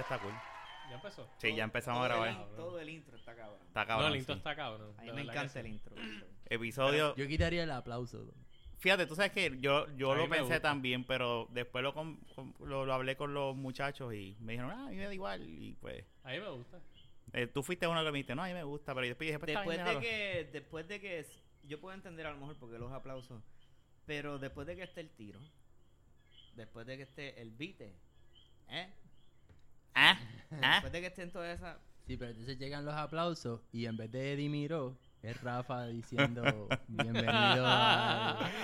[0.00, 0.32] está cool.
[0.90, 1.28] ¿Ya empezó?
[1.38, 2.48] Sí, ya empezamos a Todo grabar.
[2.50, 3.58] el- Todo el intro está cabrón.
[3.66, 4.12] Está no, cabrón.
[4.12, 4.38] el intro sí.
[4.38, 4.94] está cabrón.
[4.98, 5.94] A mí me encanta el intro.
[6.50, 7.14] Episodio.
[7.16, 8.26] Yo quitaría el aplauso.
[8.78, 10.60] Fíjate, tú sabes que yo, yo lo pensé gusta.
[10.60, 11.94] también, pero después lo,
[12.60, 15.48] lo, lo hablé con los muchachos y me dijeron, ah, a mí me da igual.
[15.48, 16.80] Y pues, A mí me gusta.
[17.32, 19.38] eh, tú fuiste uno que me dijiste, no, a mí me gusta, pero después dije,
[19.38, 20.00] pues, Después de déjalo".
[20.00, 21.24] que, después de que,
[21.62, 23.40] yo puedo entender a lo mejor porque los aplausos,
[24.04, 25.38] pero después de que esté el tiro,
[26.56, 27.80] después de que esté el beat,
[28.68, 28.92] ¿eh?
[29.94, 30.18] Ah,
[30.62, 30.70] ah.
[30.74, 31.76] Después de que estén todas esas,
[32.06, 36.68] Sí, pero entonces llegan los aplausos y en vez de Eddie Miró, es Rafa diciendo
[36.88, 38.38] bienvenido a...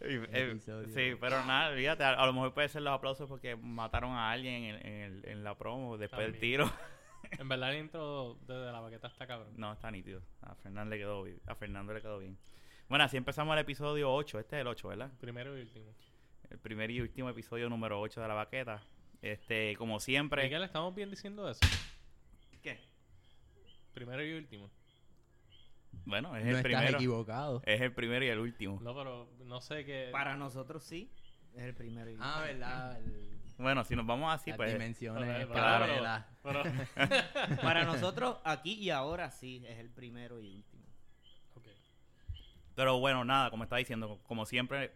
[0.00, 0.88] Eh, episodio.
[0.88, 4.30] sí, pero nada, fíjate, a, a lo mejor puede ser los aplausos porque mataron a
[4.30, 6.64] alguien en, en el- en la promo después del tiro.
[7.32, 9.52] En verdad el intro desde la baqueta está cabrón.
[9.56, 10.22] No, está nítido.
[10.42, 11.40] A Fernando le quedó bien.
[11.46, 12.38] A Fernando le quedó bien.
[12.88, 14.38] Bueno, así empezamos el episodio 8.
[14.38, 15.10] Este es el 8, ¿verdad?
[15.18, 15.92] Primero y último.
[16.48, 18.80] El primer y último episodio número 8 de la baqueta.
[19.32, 20.44] Este, como siempre.
[20.44, 21.60] Miguel, ¿estamos bien diciendo eso?
[22.62, 22.78] ¿qué?
[23.92, 24.70] Primero y último.
[26.04, 26.96] Bueno, es No el estás primero.
[26.98, 27.62] equivocado.
[27.64, 28.78] Es el primero y el último.
[28.80, 30.08] No, pero no sé qué...
[30.12, 31.10] Para nosotros sí,
[31.54, 32.10] es el primero.
[32.10, 33.00] y- Ah, ¿verdad?
[33.00, 34.72] El- Bueno, si nos vamos así, las pues.
[34.72, 35.86] dimensiones claro.
[36.42, 36.62] pero-
[37.62, 40.84] Para nosotros aquí y ahora sí, es el primero y último.
[41.54, 41.66] Ok.
[42.76, 44.92] Pero bueno, nada, como estaba diciendo, como siempre,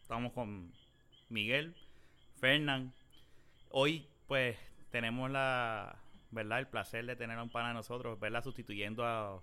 [0.00, 0.72] estamos con
[1.28, 1.76] Miguel,
[2.40, 2.92] Fernán.
[3.78, 4.56] Hoy, pues,
[4.90, 5.96] tenemos la,
[6.30, 6.60] ¿verdad?
[6.60, 8.42] El placer de tener a un pana de nosotros, ¿verdad?
[8.42, 9.38] Sustituyendo a,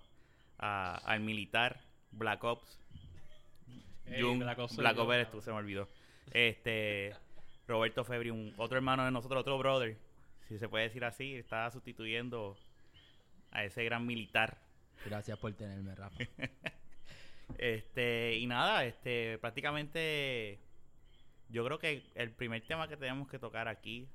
[0.57, 2.79] a- al militar Black Ops.
[4.07, 5.87] Ey, Jun, Black Ops Black Ops eres tú, se me olvidó.
[6.31, 7.15] Este,
[7.67, 9.97] Roberto Febri, un otro hermano de nosotros, otro brother,
[10.47, 12.57] si se puede decir así, está sustituyendo
[13.51, 14.57] a ese gran militar.
[15.05, 16.17] Gracias por tenerme, Rafa.
[17.59, 20.57] Este, y nada, este, prácticamente
[21.49, 24.07] yo creo que el primer tema que tenemos que tocar aquí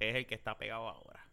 [0.00, 1.26] es el que está pegado ahora.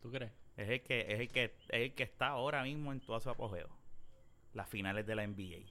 [0.00, 0.32] ¿Tú crees?
[0.56, 3.28] Es el que, es el que, es el que está ahora mismo en todo su
[3.30, 3.68] apogeo.
[4.54, 5.66] Las finales de la NBA.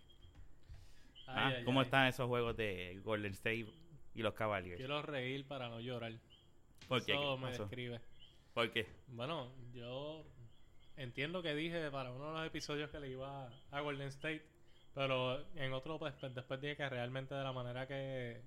[1.28, 1.86] Ah, Ay, ¿Cómo ay.
[1.86, 3.68] están esos juegos de Golden State
[4.14, 4.78] y los Cavaliers?
[4.78, 6.14] Quiero reír para no llorar.
[6.88, 7.14] ¿Por qué?
[7.14, 8.02] Eso ¿Qué me describe.
[8.54, 8.88] ¿Por qué?
[9.08, 10.24] Bueno, yo
[10.98, 14.46] entiendo que dije para uno de los episodios que le iba a Golden State,
[14.94, 18.42] pero en otro pues, pues, después dije que realmente de la manera que,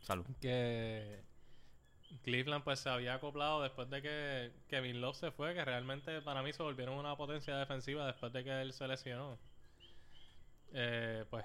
[0.00, 0.24] Salud.
[0.40, 1.20] que
[2.22, 6.42] Cleveland pues se había acoplado después de que Kevin Love se fue, que realmente para
[6.42, 9.38] mí se volvieron una potencia defensiva después de que él se lesionó.
[10.72, 11.44] Eh, pues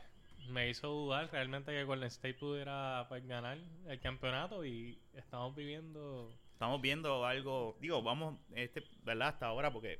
[0.49, 3.57] me hizo dudar realmente que Golden State pudiera pues, ganar
[3.87, 9.29] el campeonato y estamos viviendo Estamos viendo algo, digo, vamos, este, ¿verdad?
[9.29, 9.99] Hasta ahora, porque el,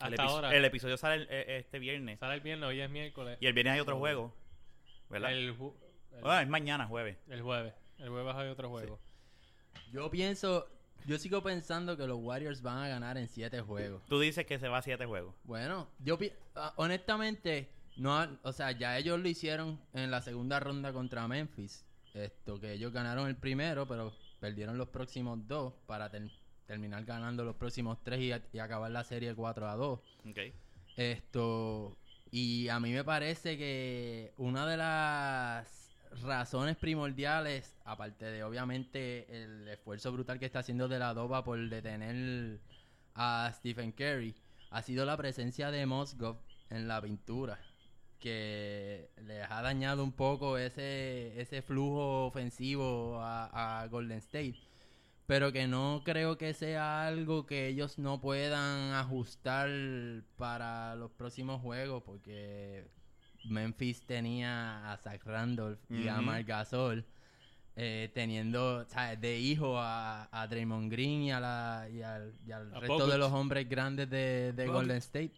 [0.00, 0.54] hasta epi- ahora.
[0.54, 2.18] el episodio sale el- e- este viernes.
[2.18, 3.38] Sale el viernes, hoy es miércoles.
[3.40, 4.34] Y el viernes hay otro juego,
[5.08, 5.32] ¿verdad?
[5.32, 5.72] El, el-
[6.22, 7.16] Ah, es mañana, jueves.
[7.28, 7.72] el jueves.
[7.98, 9.00] El jueves hay otro juego.
[9.92, 10.66] Yo pienso,
[11.06, 14.02] yo sigo pensando que los Warriors van a ganar en siete juegos.
[14.08, 15.34] Tú dices que se va a siete juegos.
[15.44, 20.58] Bueno, yo pi- ah, honestamente, no, o sea, ya ellos lo hicieron en la segunda
[20.60, 21.84] ronda contra Memphis.
[22.14, 26.30] Esto que ellos ganaron el primero, pero perdieron los próximos dos para ter-
[26.66, 28.20] terminar ganando los próximos tres
[28.52, 30.00] y, acabar la serie 4 a 2.
[30.30, 30.38] Ok.
[30.96, 31.96] Esto,
[32.30, 35.83] y a mí me parece que una de las
[36.22, 41.58] razones primordiales, aparte de obviamente el esfuerzo brutal que está haciendo de la Doba por
[41.68, 42.60] detener
[43.14, 44.34] a Stephen Curry,
[44.70, 46.38] ha sido la presencia de Mosgov
[46.70, 47.58] en la pintura,
[48.18, 54.56] que les ha dañado un poco ese, ese flujo ofensivo a Golden State.
[55.26, 59.70] Pero que no creo que sea algo que ellos no puedan ajustar
[60.36, 62.86] para los próximos juegos porque
[63.44, 66.20] Memphis tenía a Zach Randolph y a.
[66.20, 67.04] Marc Gasol
[67.76, 69.20] eh, teniendo ¿sabes?
[69.20, 72.94] de hijo a, a Draymond Green y, a la, y al, y al A resto
[72.98, 73.12] Bogut.
[73.12, 74.52] de los hombres grandes de.
[74.66, 75.32] Golden State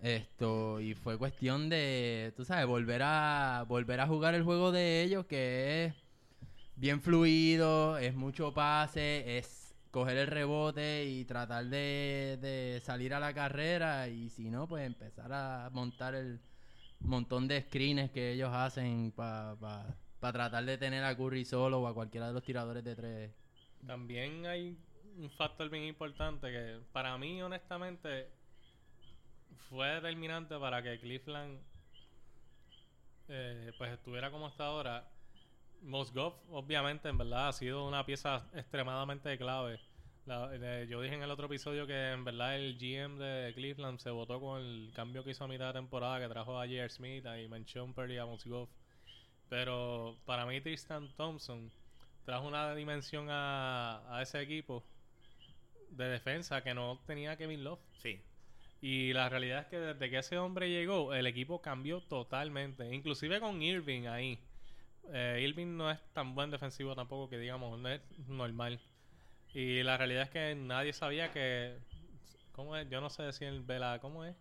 [0.00, 5.02] esto y fue cuestión de tú sabes volver a volver a jugar el juego de
[5.02, 5.94] ellos que es
[6.76, 13.18] bien fluido es mucho pase es coger el rebote y tratar de, de salir a
[13.20, 16.40] la carrera y si no pues empezar a montar el
[17.00, 21.94] montón de screens que ellos hacen para tratar de tener a Curry solo o a
[21.94, 23.32] cualquiera de los tiradores de tres
[23.86, 24.76] También hay
[25.16, 28.28] un factor bien importante que para mí honestamente
[29.68, 31.60] fue determinante para que Cleveland
[33.28, 35.08] eh, pues estuviera como está ahora.
[35.82, 39.80] Mosgov obviamente en verdad ha sido una pieza extremadamente clave.
[40.28, 43.98] La- eh, yo dije en el otro episodio que en verdad el GM de Cleveland
[43.98, 46.88] se votó con el cambio que hizo a mitad de temporada que trajo a J.R.
[46.90, 48.68] Smith, a Iman Shumpert y a Mosgov.
[49.48, 51.70] Pero para mí Tristan Thompson
[52.24, 54.84] trajo una dimensión a, a ese equipo
[55.90, 57.80] de defensa que no tenía Kevin Love.
[58.02, 58.20] Sí.
[58.82, 62.94] Y la realidad es que desde que ese hombre llegó, el equipo cambió totalmente.
[62.94, 64.38] Inclusive con Irving ahí.
[65.12, 68.78] Eh, Irving no es tan buen defensivo tampoco que digamos, no es normal.
[69.58, 71.76] Y la realidad es que nadie sabía que...
[72.52, 72.88] ¿Cómo es?
[72.88, 73.98] Yo no sé decir el Vela...
[74.00, 74.36] ¿Cómo es?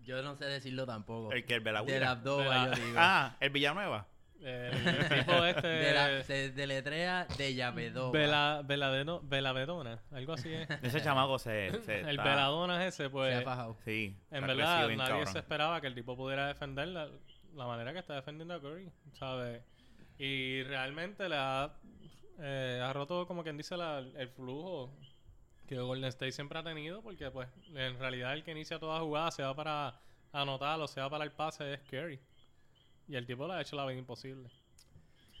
[0.00, 1.32] Yo no sé decirlo tampoco.
[1.32, 2.10] El que el de la Belagüira.
[2.10, 2.96] Abdoba, yo digo.
[2.98, 4.06] Ah, el Villanueva.
[4.42, 5.66] El tipo este...
[5.66, 8.18] De la- se deletrea de Yavedova.
[8.18, 10.68] Vela, Veladeno- Velavedona, algo así es.
[10.82, 11.80] Ese chamaco se.
[11.82, 13.42] se el está- Veladona ese, Se ha pues...
[13.44, 13.76] fajado.
[13.84, 14.14] Sí.
[14.30, 15.26] En verdad, nadie cabrón.
[15.26, 17.08] se esperaba que el tipo pudiera defender la,
[17.54, 19.62] la manera que está defendiendo a Curry, ¿sabes?
[20.22, 21.72] Y realmente le ha,
[22.38, 24.92] eh, ha roto, como quien dice, la- el flujo
[25.66, 29.30] que Golden State siempre ha tenido, porque pues en realidad el que inicia toda jugada,
[29.30, 29.98] sea para
[30.32, 32.20] anotar o sea para el pase, es Curry.
[33.08, 34.50] Y el tipo le ha hecho la vida imposible.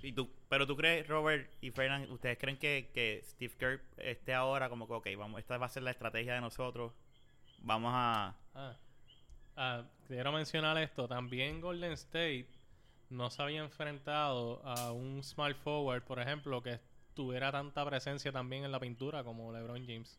[0.02, 4.32] ¿Y tú, pero tú crees, Robert y Fernand, ¿ustedes creen que, que Steve Kerr esté
[4.32, 6.92] ahora como que, ok, vamos, esta va a ser la estrategia de nosotros?
[7.58, 8.34] Vamos a...
[8.54, 8.76] Ah.
[9.56, 11.06] Ah, quiero mencionar esto.
[11.06, 12.48] También Golden State
[13.10, 16.80] no se había enfrentado a un small forward, por ejemplo, que
[17.14, 20.18] tuviera tanta presencia también en la pintura como LeBron James.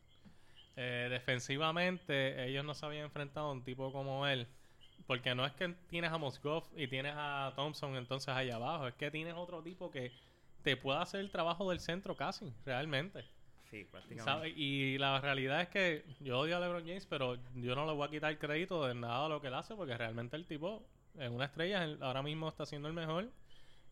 [0.76, 4.46] Eh, defensivamente, ellos no se habían enfrentado a un tipo como él.
[5.06, 8.86] Porque no es que tienes a Moscow y tienes a Thompson entonces ahí abajo.
[8.86, 10.12] Es que tienes otro tipo que
[10.62, 13.24] te puede hacer el trabajo del centro casi, realmente.
[13.70, 14.24] Sí, prácticamente.
[14.24, 14.50] ¿Sabe?
[14.50, 18.06] Y la realidad es que yo odio a LeBron James, pero yo no le voy
[18.06, 20.86] a quitar crédito de nada de lo que él hace, porque realmente el tipo
[21.18, 23.30] es una estrella, él ahora mismo está siendo el mejor.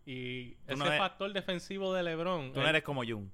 [0.06, 2.52] Y Tú ese no eres- factor defensivo de LeBron.
[2.52, 3.30] Tú no eres como Jun.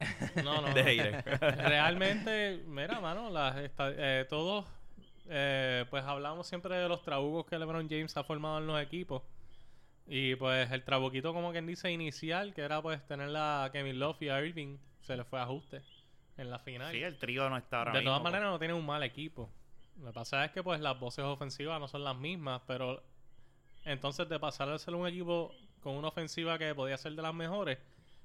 [0.44, 0.72] no, no.
[0.72, 1.20] de.
[1.40, 4.64] Realmente, mira, mano, las esta- eh, todos,
[5.28, 9.22] eh, pues hablamos siempre de los trabucos que LeBron James ha formado en los equipos.
[10.06, 14.22] Y pues el trabuquito, como quien dice, inicial, que era pues tener a Kevin Love
[14.22, 15.82] y a Irving, se le fue a ajuste
[16.36, 16.90] en la final.
[16.92, 18.10] Sí, el trío no está ahora de mismo.
[18.10, 19.50] todas maneras, no tiene un mal equipo.
[19.98, 23.02] Lo que pasa es que pues las voces ofensivas no son las mismas, pero
[23.84, 27.34] entonces de pasar a ser un equipo con una ofensiva que podía ser de las
[27.34, 27.78] mejores,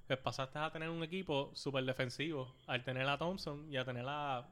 [0.07, 4.05] pues pasaste a tener un equipo súper defensivo al tener a Thompson y a tener
[4.07, 4.47] a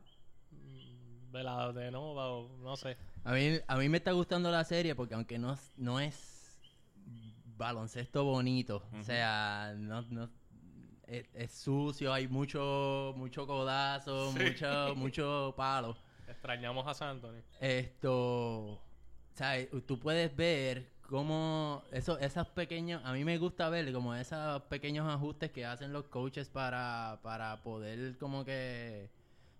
[0.51, 2.97] mm, Vela de Nova o no sé.
[3.23, 6.59] A mí, a mí me está gustando la serie porque aunque no, es- no es
[7.57, 10.29] baloncesto bonito, o sea, no, no
[11.07, 14.39] es, es sucio, hay mucho mucho codazo, Sí.
[14.39, 14.65] mucho
[14.95, 15.95] mucho palo.
[16.33, 17.41] Extrañamos a San Antonio.
[17.59, 18.81] Esto,
[19.33, 19.69] ¿sabes?
[19.85, 25.07] Tú puedes ver cómo eso, esas pequeños, a mí me gusta ver como esos pequeños
[25.07, 29.09] ajustes que hacen los coaches para, para poder como que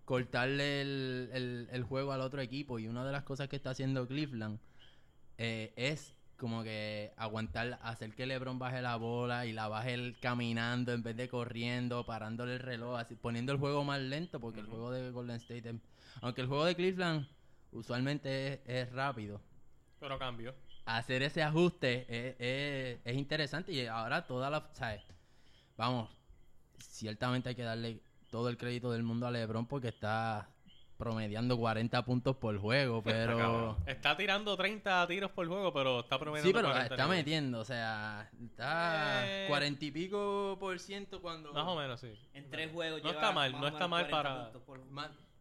[0.04, 2.78] cortarle el, el- el juego al otro equipo.
[2.78, 4.58] Y una de las cosas que está haciendo Cleveland
[5.38, 10.92] eh, es como que aguantar, hacer que LeBron baje la bola y la baje caminando
[10.92, 14.66] en vez de corriendo, parándole el reloj, así, poniendo el juego más lento porque el
[14.66, 15.76] juego de Golden State, es-
[16.20, 17.26] aunque el juego de Cleveland
[17.72, 19.40] usualmente es, es rápido,
[20.00, 20.54] Pero cambió.
[20.86, 25.02] hacer ese ajuste es, es- es interesante y ahora toda la, ¿sabes?
[25.76, 26.10] Vamos,
[26.78, 30.48] ciertamente hay que darle todo el crédito del mundo a LeBron porque está
[30.96, 33.76] promediando 40 puntos por juego, pero.
[33.86, 37.64] Está tirando 30 tiros por juego, pero está promediando Sí, pero 40 está metiendo, o
[37.64, 39.46] sea, está Eh.
[39.48, 41.52] 40 y pico por ciento cuando...
[41.52, 42.12] Más o menos, sí.
[42.32, 44.84] En tres juegos No lleva está mal, no está mal 40 para- por-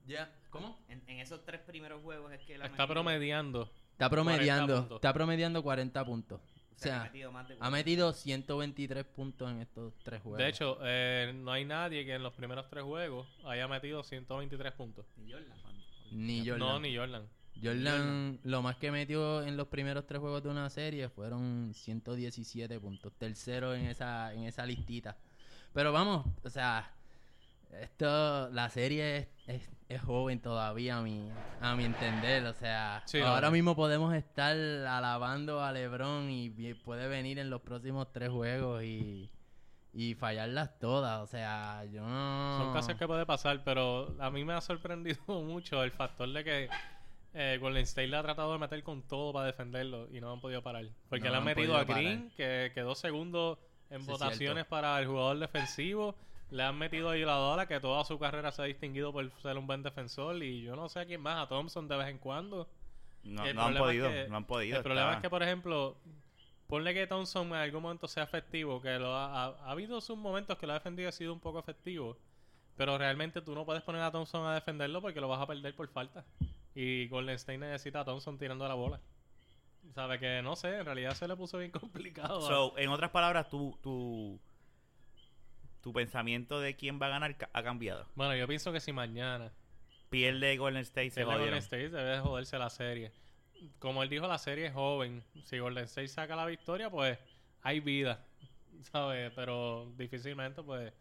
[0.06, 0.78] ya, ¿Cómo?
[0.88, 3.72] En, en esos tres primeros juegos es que él ha Está promediando.
[3.94, 6.42] Está 40 promediando, está promediando 40 puntos.
[6.76, 10.40] O sea, ha metido más de ha metido 123 puntos en estos tres juegos.
[10.40, 14.74] De hecho, eh, no hay nadie que en los primeros tres juegos haya metido 123
[14.74, 15.06] puntos.
[15.18, 15.58] Ni Jordan,
[16.12, 16.60] ni Jordan.
[16.60, 17.28] No, ni Jordan.
[17.62, 22.80] Jordan, lo más que metió en los primeros tres juegos de una serie fueron 117
[22.80, 23.14] puntos.
[23.18, 25.16] Tercero en esa, en esa listita.
[25.72, 26.92] Pero vamos, o sea,
[27.82, 31.30] esto, la serie es, es- es joven todavía a mi,
[31.62, 32.46] a mi entender.
[32.46, 33.52] O sea, Sí, ahora no.
[33.52, 39.30] mismo podemos estar alabando a LeBron y puede venir en los próximos tres juegos y,
[39.94, 41.22] y fallarlas todas.
[41.22, 42.58] O sea, yo no...
[42.58, 46.44] Son cosas que puede pasar, pero a mí me ha sorprendido mucho el factor de
[46.44, 46.70] que
[47.36, 50.40] eh, Golden State le ha tratado de meter con todo para defenderlo y no han
[50.42, 50.86] podido parar.
[51.10, 53.60] Porque No le han han metido a Green, que quedó segundo
[53.92, 56.16] en votaciones para el jugador defensivo.
[56.54, 59.66] Le han metido a Iguodala, que toda su carrera se ha distinguido por ser un
[59.66, 60.42] buen defensor.
[60.44, 62.68] Y yo no sé a quién más, a Thompson de vez en cuando.
[63.24, 64.78] No, han es podido, que- no han podido.
[64.78, 65.98] El problema es que, por ejemplo,
[66.68, 70.18] ponle que Thompson en algún momento sea efectivo, que lo ha, ha- ha habido sus
[70.18, 72.18] momentos que lo ha defendido y ha sido un poco efectivo,
[72.78, 75.76] pero realmente tú no puedes poner a Thompson a defenderlo porque lo vas a perder
[75.76, 76.24] por falta.
[76.76, 79.00] Y Golden State necesita a Thompson tirando la bola.
[79.96, 82.42] Sabe que no sé, en realidad se le puso bien complicado.
[82.42, 84.40] So, en otras palabras, tú, tú,
[85.84, 88.08] tu pensamiento de quién va a ganar ca- ha cambiado.
[88.16, 89.52] Bueno, yo pienso que si mañana
[90.10, 91.60] Pierde Golden State, se el Golden jodieron.
[91.60, 93.12] State debe de joderse la serie.
[93.80, 95.24] Como él dijo, la serie es joven.
[95.44, 97.20] Si Golden State saca la victoria, pues
[97.62, 98.26] hay vida,
[98.92, 99.32] ¿sabes?
[99.36, 100.92] Pero difícilmente, pues...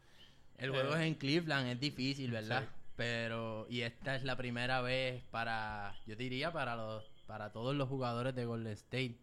[0.58, 2.62] El juego Eh, es en Cleveland, es difícil, ¿verdad?
[2.62, 2.68] sí.
[2.96, 7.88] Pero, y esta es la primera vez para, yo diría, para los para todos los
[7.88, 9.16] jugadores de Golden State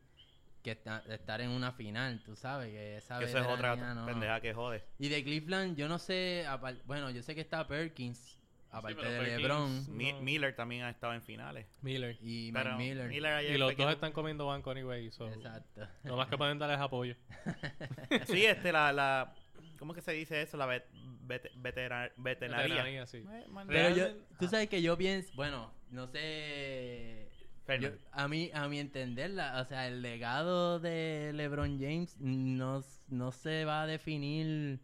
[0.63, 4.06] que está- estar en una final, tú sabes, que esa Que eso es otra no-
[4.06, 4.84] pendeja que jode.
[5.00, 6.46] Y de Cleveland, yo no sé,
[6.86, 8.38] bueno, yo sé que está Perkins,
[8.72, 10.13] aparte de Perkins- LeBron Mi-.
[10.22, 11.66] Miller también ha estado en finales.
[11.82, 12.18] Miller.
[12.22, 13.25] y Pero Mike Miller.
[13.34, 15.28] ayer Y los dos están comiendo banco anyway, so...
[15.30, 15.88] Exacto.
[16.04, 17.16] Lo más que pueden dar es apoyo.
[18.28, 19.34] Sí, este, la, la...
[19.78, 20.58] ¿Cómo es que se dice eso?
[20.58, 20.86] La vet,
[21.25, 22.75] vet- vetera- veterinaria.
[22.75, 23.24] Veteranía, sí.
[23.68, 27.28] Pero yo, tú sabes que yo pienso, bueno, no sé.
[27.78, 32.84] Yo- a mí, a mi entender, la- o sea, el legado de LeBron James no,
[33.08, 34.80] no se va a definir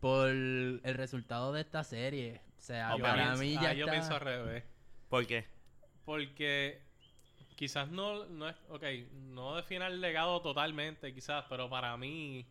[0.00, 2.40] por el resultado de esta serie.
[2.58, 4.64] O sea, Yo para pienso- mí ah, ya yo pienso al revés.
[5.08, 5.46] ¿Por qué?
[6.04, 6.80] Porque
[7.56, 12.46] quizás no, no es, ok, no define el legado totalmente, quizás, pero para mí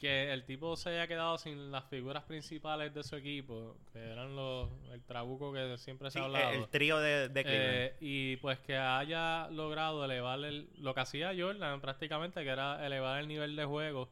[0.00, 4.34] que el tipo se haya quedado sin las figuras principales de su equipo, que eran
[4.34, 6.50] los, el trabuco que siempre se Sí, ha hablado.
[6.52, 7.42] el trío de, de.
[7.46, 12.84] Eh, y pues que haya logrado elevar el, lo que hacía Jordan prácticamente, que era
[12.86, 14.08] elevar el nivel de juego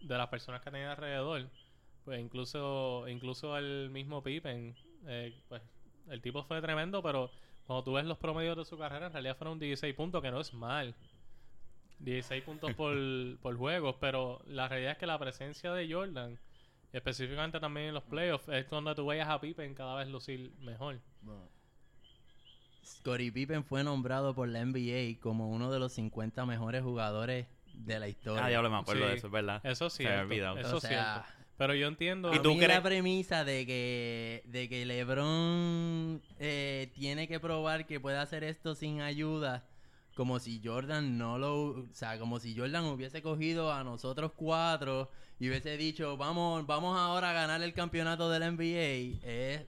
[0.00, 1.48] de las personas que tenía alrededor.
[2.04, 4.74] Pues incluso, incluso el mismo Pippen,
[5.06, 5.62] eh, pues
[6.08, 7.30] el tipo fue tremendo, pero
[7.66, 10.40] cuando tú ves los promedios de su carrera, en realidad fueron 16 puntos, que no
[10.40, 10.94] es mal.
[12.00, 12.94] 16 puntos por,
[13.42, 16.38] por juego, pero la realidad es que la presencia de Jordan,
[16.92, 20.98] específicamente también en los playoffs, es donde tú veías a Pippen cada vez lucir mejor.
[21.22, 21.48] Bueno,
[22.84, 27.98] Scottie Pippen fue nombrado por la NBA como uno de los 50 mejores jugadores de
[27.98, 28.44] la historia.
[28.44, 29.08] ah, diablo, me acuerdo sí.
[29.10, 29.60] de eso, es verdad.
[29.64, 30.58] Eso sí, Se me había olvidado.
[30.58, 31.32] eso O es sea, cierto.
[31.58, 32.32] Pero yo entiendo.
[32.32, 37.40] ¿Y a tú mí crees- la premisa de que, de que LeBron eh, tiene que
[37.40, 39.66] probar que puede hacer esto sin ayuda,
[40.18, 45.08] como si Jordan no lo, o sea, como si Jordan hubiese cogido a nosotros cuatro
[45.38, 49.60] y hubiese dicho, vamos, vamos ahora a ganar el campeonato del NBA, es,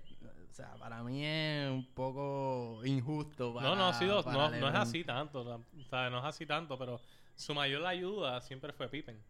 [0.50, 3.54] o sea, para mí es un poco injusto.
[3.62, 6.76] no, no ha sido, no, no es así tanto, o sea, no es así tanto,
[6.76, 7.00] pero
[7.36, 9.22] su mayor ayuda siempre fue Pippen.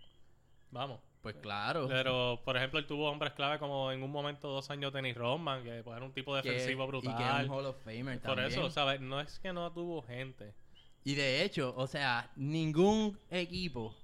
[0.70, 1.00] Vamos.
[1.20, 1.86] Pues claro.
[1.86, 5.62] Pero, por ejemplo, él tuvo hombres clave como en un momento dos años Dennis Rodman,
[5.64, 7.44] que pues, era un tipo que- defensivo Y que brutal.
[7.44, 8.46] un Hall of Famer Por también.
[8.58, 9.02] eso, ¿sabes?
[9.02, 10.54] No es que no tuvo gente.
[11.04, 13.94] Y de hecho, o sea, ningún equipo,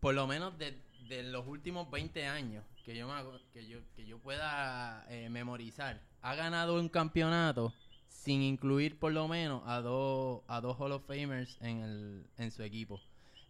[0.00, 0.76] por lo menos de,
[1.08, 5.28] de los últimos 20 años que yo, me acu- que yo, que yo pueda eh,
[5.30, 7.72] memorizar, ha ganado un campeonato
[8.08, 12.50] sin incluir por lo menos a dos, a dos Hall of Famers en, el, en
[12.50, 13.00] su equipo.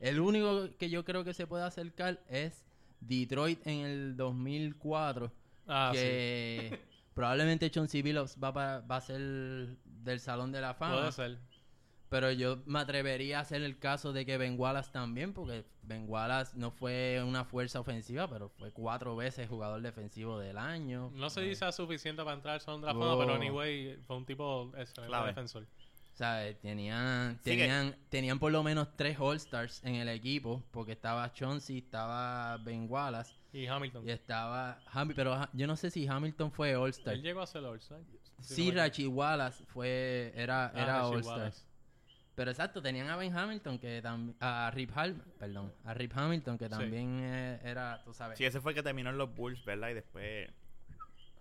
[0.00, 2.64] El único que yo creo que se puede acercar es
[3.00, 5.32] Detroit en el 2004
[5.68, 6.00] Ah, sí.
[6.00, 6.80] que
[7.14, 9.20] probablemente Chauncey Billups va, pa- va a ser
[9.84, 10.96] del Salón de la Fama.
[10.96, 11.38] Puede ser.
[12.12, 16.04] Pero yo me atrevería a hacer el caso de que Ben Wallace también, porque Ben
[16.06, 21.10] Wallace no fue una fuerza ofensiva, pero fue cuatro veces jugador defensivo del año.
[21.14, 22.60] No se Eh, dice suficiente para entrar la
[22.92, 23.34] Fama, pero Oh.
[23.34, 25.66] anyway, fue un tipo excelente defensor.
[26.14, 26.60] ¿sabes?
[26.60, 31.32] Tenían, Sí que- tenían, tenían por lo menos tres All-Stars en el equipo, porque estaba
[31.32, 34.06] Chauncey, estaba Ben Wallace Y Hamilton.
[34.06, 37.14] y estaba Hamilton, pero ha- yo no sé si Hamilton fue All-Star.
[37.14, 38.00] Él llegó a ser All-Star.
[38.40, 41.50] Sí, Rachi Wallace fue, era, Ah, era All-Star.
[42.34, 46.56] Pero exacto, tenían a Ben Hamilton, que también, a Rip Hal, perdón, a Rip Hamilton,
[46.56, 46.70] que Sí.
[46.70, 48.38] también eh, era, tú sabes.
[48.38, 49.90] Sí, ese fue el que terminó en los Bulls, ¿verdad?
[49.90, 50.50] Y después...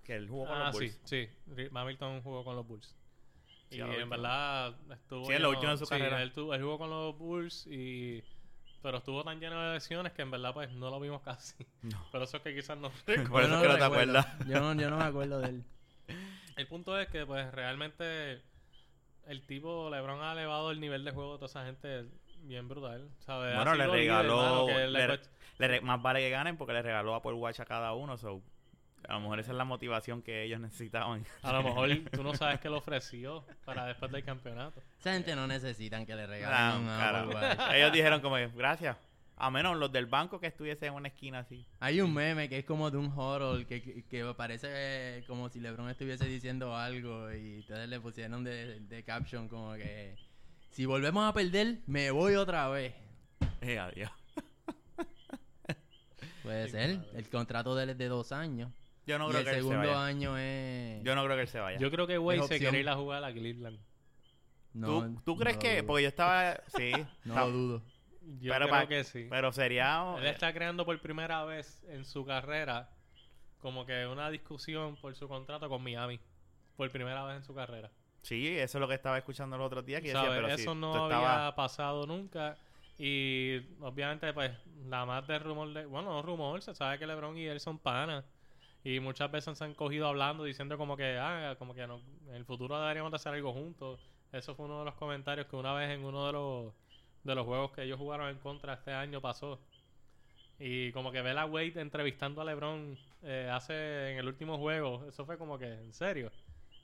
[0.04, 1.00] Que él jugó con Ah, los sí, Bulls.
[1.06, 1.30] sí.
[1.56, 2.96] Ri- Hamilton jugó con los Bulls.
[3.70, 5.26] Sí, y en verdad estuvo.
[5.26, 6.22] Sí, en lo último de su sí, carrera.
[6.22, 8.22] Él, tuvo- él jugó con los Bulls y.
[8.82, 11.66] Pero estuvo tan lleno de lesiones que en verdad pues no lo vimos casi.
[11.84, 12.06] No.
[12.12, 12.90] Pero eso es que quizás no.
[13.30, 14.28] Por eso es que no te acuerdas.
[14.48, 15.64] Yo no, yo no me acuerdo de él.
[16.58, 18.42] El punto es que pues realmente
[19.28, 22.06] el tipo LeBron ha elevado el nivel de juego de toda esa gente
[22.44, 23.10] bien brutal.
[23.20, 23.56] ¿sabes?
[23.56, 25.20] Bueno, le líder, regaló- hermano, que le- le-
[25.58, 28.18] Le re- más vale que ganen porque le regaló Apple Watch a cada uno.
[28.18, 28.42] So,
[29.08, 31.24] a lo mejor esa es la motivación que ellos necesitaban.
[31.44, 34.82] A lo mejor tú no sabes qué le ofreció para después del campeonato.
[35.00, 36.90] Esa gente no necesitan que le regalen un.
[36.90, 37.60] Apple Watch.
[37.76, 38.98] ellos dijeron como que, gracias.
[39.44, 41.66] A menos los del banco que estuviesen en una esquina así.
[41.80, 45.50] Hay un meme que es como de un horror que, que, que parece eh, como
[45.50, 50.16] si LeBron estuviese diciendo algo y ustedes le pusieron de, de caption como que
[50.70, 52.94] si volvemos a perder, me voy otra vez.
[53.62, 54.12] Eh, adiós.
[56.44, 57.00] Puede Sí, ser.
[57.14, 58.72] El contrato de él es de dos años.
[59.08, 60.06] Yo no y creo el que él se segundo vaya.
[60.06, 61.04] año es...
[61.04, 61.80] Yo no creo que él se vaya.
[61.80, 63.80] Yo creo que Wade se quiere ir a jugar a Cleveland.
[64.74, 65.78] No, ¿Tú, tú crees no que.?
[65.78, 65.88] dudo.
[65.88, 66.62] Porque yo estaba.
[66.78, 66.92] Sí.
[67.26, 67.82] No estaba- lo dudo.
[68.40, 69.28] Yo Pero creo pa- que sí.
[69.30, 70.16] Pero sería...
[70.18, 72.90] Él está creando por primera vez en su carrera
[73.60, 76.20] como que una discusión por su contrato con Miami.
[76.76, 77.92] Por primera vez en su carrera.
[78.22, 80.02] Sí, eso es lo que estaba escuchando los otros días.
[80.02, 82.58] Que decía, pero si Eso no había pasado nunca.
[82.98, 84.52] Y obviamente, pues,
[84.88, 85.86] la más de rumor de.
[85.86, 88.24] Bueno, no rumor, se sabe que LeBron y él son panas.
[88.84, 92.36] Y muchas veces se han cogido hablando, diciendo como que, ah, como que no, en
[92.36, 94.00] el futuro deberíamos de hacer algo juntos.
[94.32, 96.74] Eso fue uno de los comentarios que una vez en uno de los,
[97.24, 99.60] de los juegos que ellos jugaron en contra este año pasó.
[100.60, 105.06] Y como que ver a Wade entrevistando a LeBron eh, hace en el último juego,
[105.08, 106.32] eso fue como que, en serio,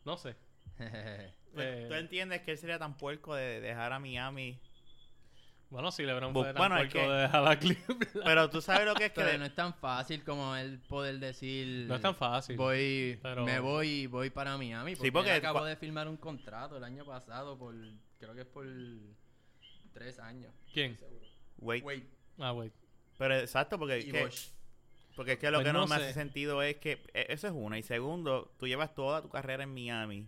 [0.05, 0.35] no sé.
[0.77, 4.59] ¿Tú, Eh, tú entiendes que él sería tan puerco de dejar a Miami?
[5.69, 8.07] Bueno, si LeBron Bu- fue tan bueno, es puerco que- de dejar a Cleveland.
[8.25, 9.21] Pero tú sabes lo que es que...
[9.21, 11.87] Pero no es tan fácil como él poder decir...
[11.87, 12.55] No es tan fácil.
[12.55, 14.95] Voy, pero- me voy y voy para Miami.
[14.95, 17.75] Porque, Sí, porque él acabó de firmar un contrato el año pasado por,
[18.17, 18.65] creo que es por
[19.97, 20.53] tres años.
[20.73, 20.97] ¿Quién?
[21.59, 22.03] Wait, Wade
[22.39, 22.71] Ah, wait.
[23.17, 24.49] pero exacto, porque, es y que, Bosch.
[25.15, 26.03] porque es que lo Pues que no, no me sé.
[26.03, 27.01] hace sentido es que...
[27.13, 27.79] e- Eso es una.
[27.79, 30.27] Y segundo, tú llevas toda tu carrera en Miami.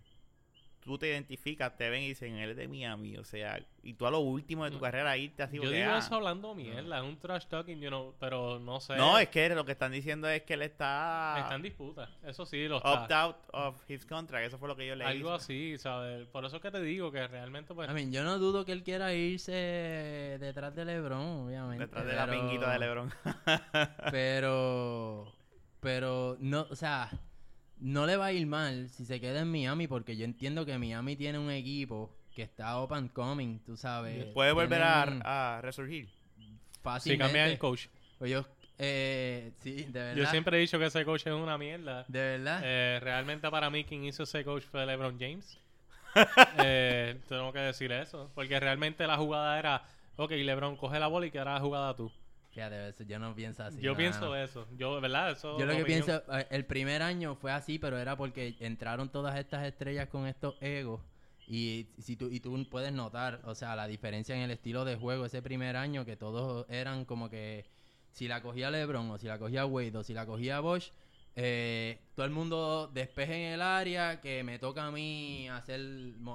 [0.89, 3.15] Tú te identificas, te ven y dicen, él es de Miami.
[3.17, 4.81] O sea, y tú a lo último de tu No.
[4.81, 5.57] carrera irte así...
[5.57, 8.79] Yo porque, digo ah, eso hablando mierda, es un trash talking, you know, pero no
[8.79, 8.95] sé.
[8.95, 11.35] No, es que lo que están diciendo es que él está...
[11.41, 12.09] Está en disputa.
[12.23, 13.03] Eso sí, lo está.
[13.03, 14.47] opt out of his contract.
[14.47, 15.05] Eso fue lo que yo leí.
[15.07, 16.25] Algo así, ¿sabes?
[16.29, 17.87] Por eso que te digo que realmente, pues.
[17.87, 19.51] I mean, yo no dudo que él quiera irse
[20.39, 21.85] detrás de LeBron, obviamente.
[21.85, 23.13] Detrás de la pinguita de LeBron.
[24.09, 25.31] Pero,
[25.81, 27.11] pero no, o sea,
[27.79, 30.77] no le va a ir mal si se queda en Miami porque yo entiendo que
[30.77, 34.25] Miami tiene un equipo que está up and coming, tú sabes.
[34.33, 36.07] Puede volver a, resurgir.
[36.37, 37.23] si fácilmente.
[37.23, 37.87] cambia el coach.
[38.21, 38.45] Ellos,
[38.81, 40.15] eh, sí, de verdad.
[40.15, 42.05] Yo siempre he dicho que ese coach es una mierda.
[42.07, 42.61] De verdad.
[42.63, 45.59] Eh, realmente para mí quien hizo ese coach fue LeBron James.
[46.63, 48.31] eh, tengo que decir eso.
[48.33, 49.83] Porque realmente la jugada era,
[50.15, 52.09] ok, LeBron, coge la bola y que hará la jugada tú.
[52.51, 53.79] Fíjate, eso, yo no pienso así.
[53.79, 54.67] Yo pienso eso.
[54.75, 55.31] Yo, ¿verdad?
[55.31, 56.05] Eso Yo lo que opinión.
[56.05, 60.25] pienso, eh, el primer año fue así, pero era porque entraron todas estas estrellas con
[60.27, 61.01] estos egos.
[61.47, 64.95] Y si tú, y tú puedes notar, o sea, la diferencia en el estilo de
[64.95, 67.65] juego ese primer año, que todos eran como que
[68.11, 70.91] si la cogía LeBron, o si la cogía Wade, o si la cogía Bosch,
[71.35, 75.79] eh, todo el mundo despeje en el área, que me toca a mí hacer,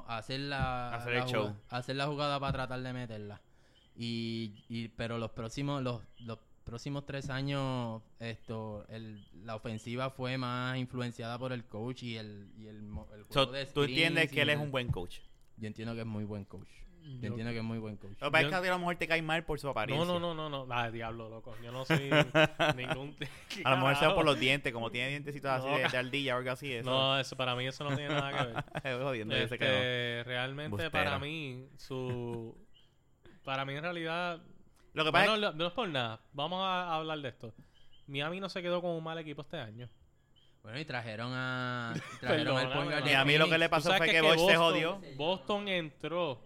[0.07, 1.57] hacer la, Hacer la el show.
[1.69, 3.41] hacer la jugada para tratar de meterla.
[3.97, 10.37] Y, y pero los próximos los, los próximos tres años esto el, la ofensiva fue
[10.39, 13.83] más influenciada por el coach y el, y el, mo- el So, juego de tú
[13.85, 15.19] entiendes que él es un buen coach.
[15.59, 16.67] yo entiendo que es muy buen coach
[17.05, 18.79] yo, Yo- entiendo que es muy buen coach Lo que pasa es que a lo
[18.79, 20.07] mejor te cae mal por su apariencia.
[20.07, 20.75] No, no, no, no, no.
[20.75, 21.55] Ah, diablo, loco.
[21.63, 22.09] Yo no soy
[22.79, 23.15] ningún.
[23.63, 26.35] A lo mejor sea por los dientes, como tiene dientecitos así No, de, de ardilla
[26.35, 26.73] o algo así.
[26.73, 26.89] Eso.
[26.89, 28.47] No, eso para mí eso no tiene nada que
[28.87, 29.35] ver.
[29.45, 30.91] Este, realmente Bustero.
[30.93, 32.57] para mí, su.
[33.45, 34.41] Para mí en realidad.
[34.95, 36.21] Lo que pasa Bueno, es no es por nada.
[36.33, 37.53] Vamos a hablar de esto.
[38.07, 39.89] Miami no se quedó con un mal equipo este año.
[40.63, 44.07] bueno y trajeron a trajeron al point guard a mí lo que le pasó fue
[44.07, 45.01] que, que Bosch se Boston- jodió.
[45.17, 46.45] Boston entró.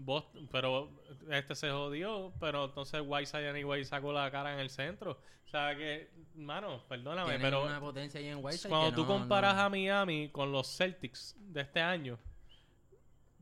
[0.00, 0.90] Boston, pero
[1.30, 5.20] este se jodió, pero entonces Whiteside anyway sacó la cara en el centro.
[5.46, 9.08] O sea que, mano, perdóname, Tienen pero una potencia ahí en Whiteside cuando tú no-
[9.08, 12.16] comparas no- a Miami con los Celtics de este año,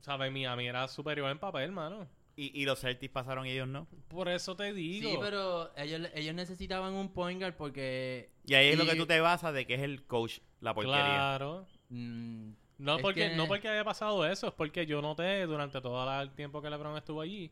[0.00, 0.30] ¿sabes?
[0.32, 2.06] Miami era superior en papel, mano.
[2.38, 3.86] Y, y los Celtics pasaron y ellos no.
[4.08, 5.08] Por eso te digo.
[5.10, 9.06] sí pero ellos, ellos necesitaban un point guard porque Y ahí es lo que tú
[9.06, 11.02] te basas de que es el coach la porquería.
[11.02, 11.66] Claro.
[11.88, 16.20] mm, No porque, que- no porque haya pasado eso, es porque yo noté durante todo
[16.20, 17.50] el tiempo que LeBron estuvo allí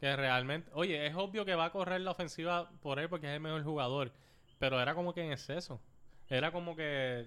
[0.00, 3.34] que realmente, oye, es obvio que va a correr la ofensiva por él porque es
[3.34, 4.12] el mejor jugador,
[4.58, 5.80] pero era como que en exceso.
[6.28, 7.26] Era como que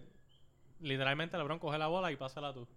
[0.82, 2.68] literalmente LeBron coge la bola y pásala tú.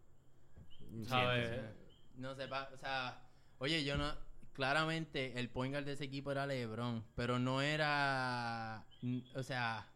[1.02, 1.48] Sí, ¿Sabes?
[1.50, 1.70] Eh,
[2.14, 3.20] No sé, pa- o sea,
[3.60, 4.12] oye, yo no,
[4.52, 8.84] claramente el point guard de ese equipo era LeBron, pero no era,
[9.34, 9.86] o sea,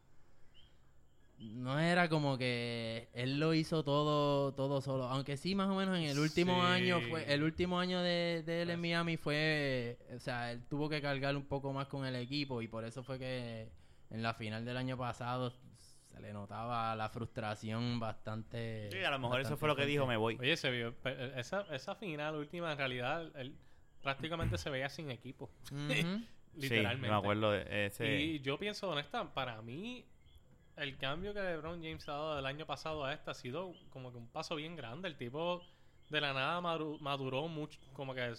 [1.38, 5.96] no era como que él lo hizo todo, todo solo, aunque sí más o menos
[5.98, 6.66] en el último Sí.
[6.72, 10.88] año fue, el último año de, de él en Miami fue, o sea, él tuvo
[10.88, 13.68] que cargar un poco más con el equipo y por eso fue que
[14.10, 15.52] en la final del año pasado
[16.14, 18.88] se le notaba la frustración bastante.
[18.90, 20.36] Sí, a lo mejor eso fue lo que dijo, me voy.
[20.40, 23.56] Oye, se vio, pe- esa, esa final última en realidad, él
[24.02, 26.26] prácticamente se veía sin equipo, literalmente.
[26.54, 28.20] Sí, me acuerdo de ese.
[28.20, 30.04] Y yo pienso, honesta, para mí,
[30.76, 34.12] el cambio que LeBron James ha dado del año pasado a este ha sido como
[34.12, 35.08] que un paso bien grande.
[35.08, 35.62] El tipo
[36.10, 38.34] de la nada maduró mucho, como que el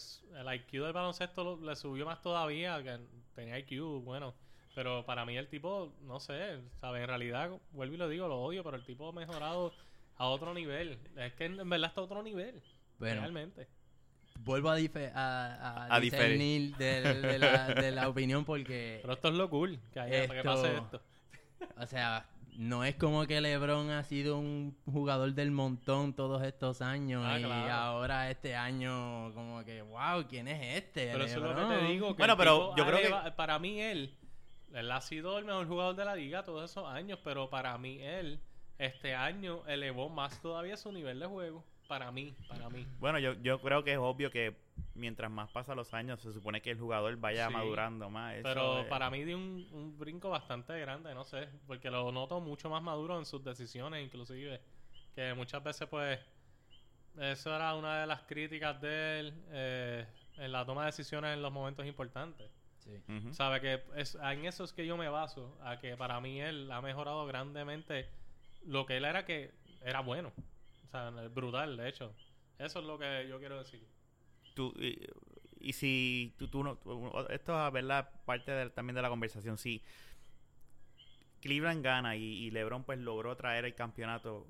[0.56, 3.00] IQ del baloncesto lo- le subió más todavía, que
[3.34, 4.34] tenía IQ, bueno.
[4.76, 7.02] Pero para mí el tipo, no sé, ¿sabes?
[7.02, 9.74] En realidad, vuelvo y lo digo, lo odio, pero el tipo ha mejorado
[10.18, 11.00] a otro nivel.
[11.16, 12.62] Es que en verdad está a otro nivel,
[13.00, 13.68] Bueno, realmente.
[14.42, 16.76] vuelvo a, dife- a, a A diferir.
[16.76, 20.44] de, de la, de la opinión porque, Pero esto es lo cool, que, haya, que
[20.44, 21.02] pase Esto- esto.
[21.82, 22.26] o sea,
[22.58, 27.40] no es como que LeBron ha sido un jugador del montón todos estos años Ah,
[27.40, 27.74] y claro.
[27.74, 31.12] ahora este año como que, wow, ¿quién es este?
[31.14, 32.08] Pero eso es lo que LeBron?" te digo.
[32.16, 34.16] Que Bueno, pero yo creo que- Para mí, él,
[34.76, 38.00] él ha sido el mejor jugador de la liga todos esos años, pero para mí,
[38.02, 38.40] él,
[38.78, 41.64] este año, elevó más todavía su nivel de juego.
[41.88, 42.86] Para mí, para mí.
[43.00, 44.56] Bueno, yo, yo creo que es obvio que
[44.96, 47.54] mientras más pasan los años, se supone que el jugador vaya Sí.
[47.54, 48.34] madurando más.
[48.34, 52.12] Eso Pero es- para mí dio un, un brinco bastante grande, no sé, porque lo
[52.12, 54.60] noto mucho más maduro en sus decisiones, inclusive,
[55.14, 56.20] que muchas veces pues
[57.20, 60.06] eso era una de las críticas de él eh,
[60.38, 62.50] en la toma de decisiones en los momentos importantes.
[62.86, 63.02] Sí.
[63.12, 63.34] Ujú.
[63.34, 66.72] Sabe que es, en eso es que yo me baso, a que para mí él
[66.72, 68.08] ha mejorado grandemente
[68.66, 70.32] lo que él era que era bueno,
[70.88, 72.14] o sea, brutal, de hecho.
[72.60, 73.86] Eso es lo que yo quiero decir.
[74.54, 75.00] Tú, y,
[75.60, 76.78] y si tú, tú no...
[76.78, 78.10] tú- esto es, ¿verdad?
[78.26, 79.58] Parte también de la conversación.
[79.58, 79.84] Si
[81.42, 84.48] Cleveland gana y, y LeBron pues logró traer el campeonato,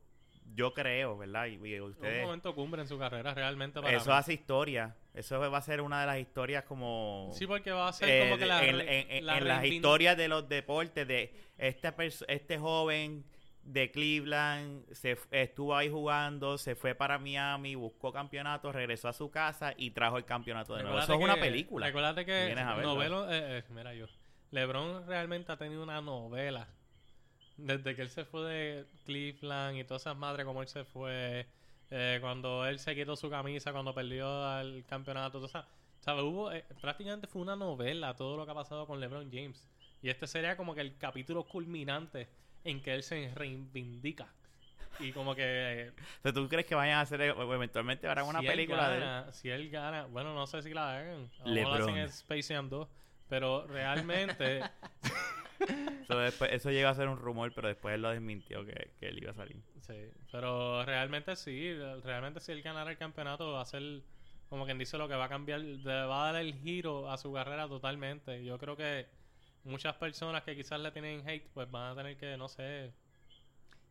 [0.53, 1.47] yo creo, ¿verdad?
[1.47, 2.23] Y, y Un ustedes...
[2.23, 4.15] momento cumbre en su carrera realmente para Eso mí.
[4.17, 4.95] hace historia.
[5.13, 7.29] Eso va a ser una de las historias como...
[7.33, 9.47] Sí, porque va a ser eh, como que la, en, re- en- en- la en
[9.47, 13.25] las historias de los deportes de este, pers- este joven
[13.63, 19.31] de Cleveland se estuvo ahí jugando, se fue para Miami, buscó campeonato, regresó a su
[19.31, 20.99] casa y trajo el campeonato de nuevo.
[20.99, 21.87] Eso es una película.
[21.87, 22.93] Recuérdate que Vienes a verlo.
[22.93, 24.05] novelo, eh, eh, mira yo,
[24.51, 26.67] LeBron realmente ha tenido una novela
[27.57, 31.47] desde que él se fue de Cleveland y todas esas madres como él se fue,
[31.91, 35.65] eh, cuando él se quitó su camisa, cuando perdió el campeonato, todo eso.
[35.99, 36.23] ¿Sabes?
[36.23, 39.67] Hubo, eh, prácticamente fue una novela todo lo que ha pasado con LeBron James.
[40.01, 42.27] Y este sería como que el capítulo culminante
[42.63, 44.27] en que él se reivindica.
[44.99, 45.91] Y como que eh,
[46.23, 49.01] O ¿Tú crees que vayan a hacer eh, eventualmente harán una si película de él?
[49.01, 51.29] gana, Si él gana, bueno, no sé si la hagan.
[51.45, 52.87] Mejor la hacen en Space Jam 2.
[53.27, 54.61] Pero realmente,
[56.03, 59.07] Eso, después- eso llegó a ser un rumor, pero después él lo desmintió que, que
[59.07, 59.57] él iba a salir.
[59.81, 60.09] sí.
[60.31, 61.73] Pero realmente sí.
[62.03, 64.01] Realmente si él ganara el campeonato va a ser,
[64.49, 67.31] como quien dice, lo que va a cambiar, va a dar el giro a su
[67.33, 68.43] carrera totalmente.
[68.43, 69.07] Yo creo que
[69.63, 72.91] muchas personas que quizás le tienen hate, pues van a tener que, no sé,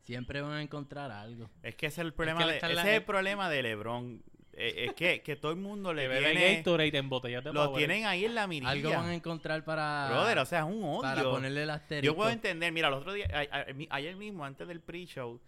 [0.05, 1.49] Siempre van a encontrar algo.
[1.63, 4.23] Es que ese es el problema, de, ese la- es el problema de LeBron.
[4.57, 6.57] Eh, es que, que todo el mundo le que tiene...
[6.59, 8.71] Gatorade en botellas de Lo tienen ahí en la mirilla.
[8.71, 11.01] Algo van a encontrar para, Brother, o sea, es un odio.
[11.03, 12.05] para ponerle el asterisco.
[12.13, 15.41] Yo puedo entender, mira, el otro día, a- a- mi- ayer mismo, antes del pre-show,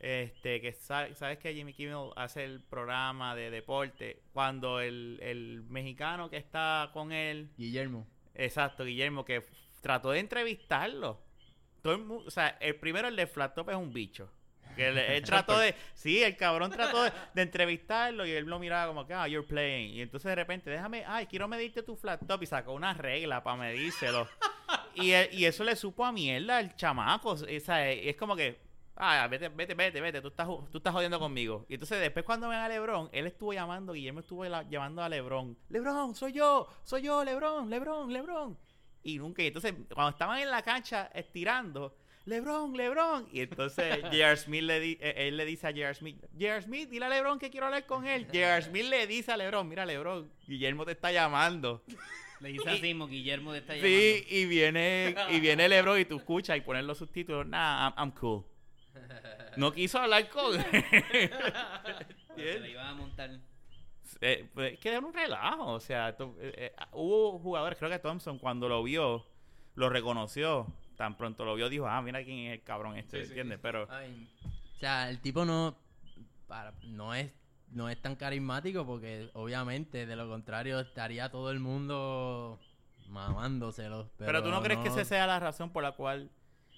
[0.00, 5.62] este, que sa- sabes que Jimmy Kimmel hace el programa de deporte, cuando el, el
[5.68, 8.06] mexicano que está con él, Guillermo.
[8.34, 9.42] exacto, Guillermo, que
[9.80, 11.20] trató de entrevistarlo.
[11.82, 14.30] Todo el o sea, el primero, el de Flat Top es un bicho.
[14.74, 18.58] Que él, él trató de, sí, el cabrón trató de, de entrevistarlo y él lo
[18.58, 19.94] miraba como que, ah, you're playing.
[19.94, 23.42] Y entonces de repente, déjame, ay, quiero medirte tu flat top y sacó una regla
[23.42, 24.28] para medírselo.
[24.94, 27.30] y, él- y eso le supo a mierda al chamaco.
[27.30, 28.58] O sea, es como que,
[28.96, 31.66] ah, vete, vete, vete, vete, tú estás, tú estás jodiendo conmigo.
[31.68, 35.08] Y entonces después cuando ven a Lebron, él estuvo llamando, Guillermo estuvo la- llamando a
[35.08, 35.56] Lebron.
[35.68, 38.58] Lebron, soy yo, soy yo, Lebron, Lebron, Lebron.
[39.02, 41.94] Y nunca, y entonces cuando estaban en la cancha estirando,
[42.26, 43.28] Lebron, Lebron.
[43.32, 44.36] Y entonces J.R.
[44.36, 45.94] Smith le di- eh, él le dice a J.R.
[45.94, 46.62] Smith, J.R.
[46.62, 48.26] Smith, dile a Lebron que quiero hablar con él.
[48.32, 48.62] J.R.
[48.62, 51.82] Smith le dice a Lebron, mira Lebron, Guillermo te está llamando.
[52.40, 56.16] Le dice así, mismo, Guillermo de esta Sí, y viene, y viene Lebron y tú
[56.16, 58.44] escuchas y pones los subtítulos, nah, I'm, I'm cool.
[59.56, 60.64] No quiso hablar con él.
[62.36, 63.30] Se le iban a montar.
[64.20, 67.90] Eh, pues, es que era un relajo, o sea, to- eh, eh, hubo jugadores, creo
[67.90, 69.26] que Thompson cuando lo vio,
[69.74, 73.24] lo reconoció, tan pronto lo vio dijo, ah, mira quién es el cabrón este, Sí,
[73.24, 73.28] sí.
[73.30, 73.58] ¿entiendes?
[73.62, 74.28] Pero Ay,
[74.76, 75.76] o sea, el tipo no,
[76.46, 77.30] para- no es
[77.70, 82.60] no es tan carismático porque obviamente de lo contrario estaría todo el mundo
[83.08, 84.10] mamándoselo.
[84.16, 86.30] Pero, Pero, tú no crees que esa sea la razón por la cual,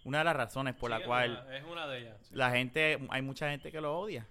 [0.05, 2.16] una de las razones por Sí, la es cual una- es una de ellas.
[2.22, 2.35] sí.
[2.35, 4.26] la gente, hay mucha gente que lo odia.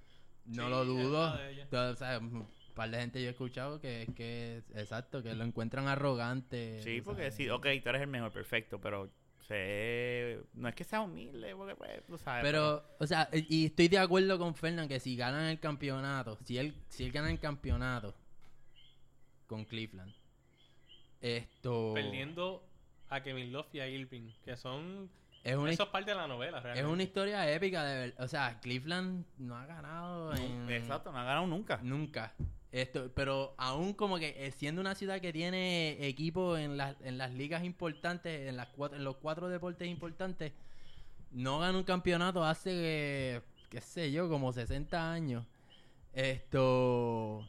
[0.46, 1.28] No Sí, lo es dudo.
[1.34, 1.70] una de ellas.
[1.70, 5.34] Tú- o sea, un par de gente yo he escuchado que es que, exacto, que
[5.34, 6.82] lo encuentran arrogante.
[6.84, 7.36] Sí, porque sabes.
[7.36, 9.10] sí, ok, tú eres el mejor, perfecto, pero
[9.48, 12.44] sé, no es que sea humilde, porque pues, tú sabes.
[12.44, 16.58] Pero, o sea, y estoy de acuerdo con Fernand que si ganan el campeonato, si
[16.58, 18.14] él, si él gana el campeonato
[19.48, 20.14] con Cleveland,
[21.22, 22.64] esto Perdiendo
[23.10, 25.10] a Kevin Love y a Irving, que son...
[25.44, 28.24] es una, Eso es parte de la novela, es una historia épica de verdad.
[28.24, 31.80] O sea, Cleveland no ha ganado en, Exacto, no ha ganado nunca.
[31.84, 32.34] nunca.
[32.76, 37.18] Esto, pero aún como que eh, siendo una ciudad que tiene equipo en las, en
[37.18, 40.52] las ligas importantes, en las cuatro, en los cuatro deportes importantes,
[41.32, 45.46] no gana un campeonato hace, eh, qué sé yo, como 60 años.
[46.12, 47.48] Esto,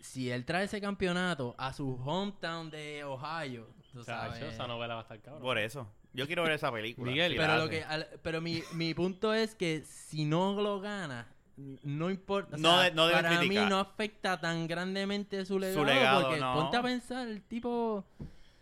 [0.00, 4.54] si él trae ese campeonato a su hometown de Ohio, tú Chacho, sabes.
[4.54, 5.42] esa novela va a estar cabrón.
[5.42, 5.88] Por eso.
[6.12, 7.10] Yo quiero ver esa película.
[7.10, 10.52] Miguel, si la Pero, lo que, al- pero mi, mi punto es que si no
[10.60, 12.56] lo gana, no importa.
[12.56, 13.64] o No sea, no para criticar.
[13.64, 15.84] mí no afecta tan grandemente su legado.
[15.84, 16.54] legado, porque no.
[16.54, 18.04] ponte a pensar, el tipo.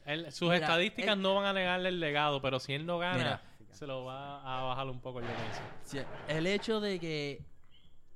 [0.05, 2.99] Él- sus Mira, estadísticas él- no van a negarle el legado, pero si él no
[2.99, 3.43] gana, Mira.
[3.71, 6.09] se lo va a bajar un poco, yo pienso.
[6.29, 7.45] el hecho de que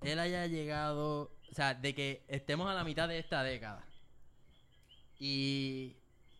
[0.02, 1.30] él haya llegado.
[1.50, 3.84] O sea, de que estemos a la mitad de esta década.
[5.18, 5.96] Y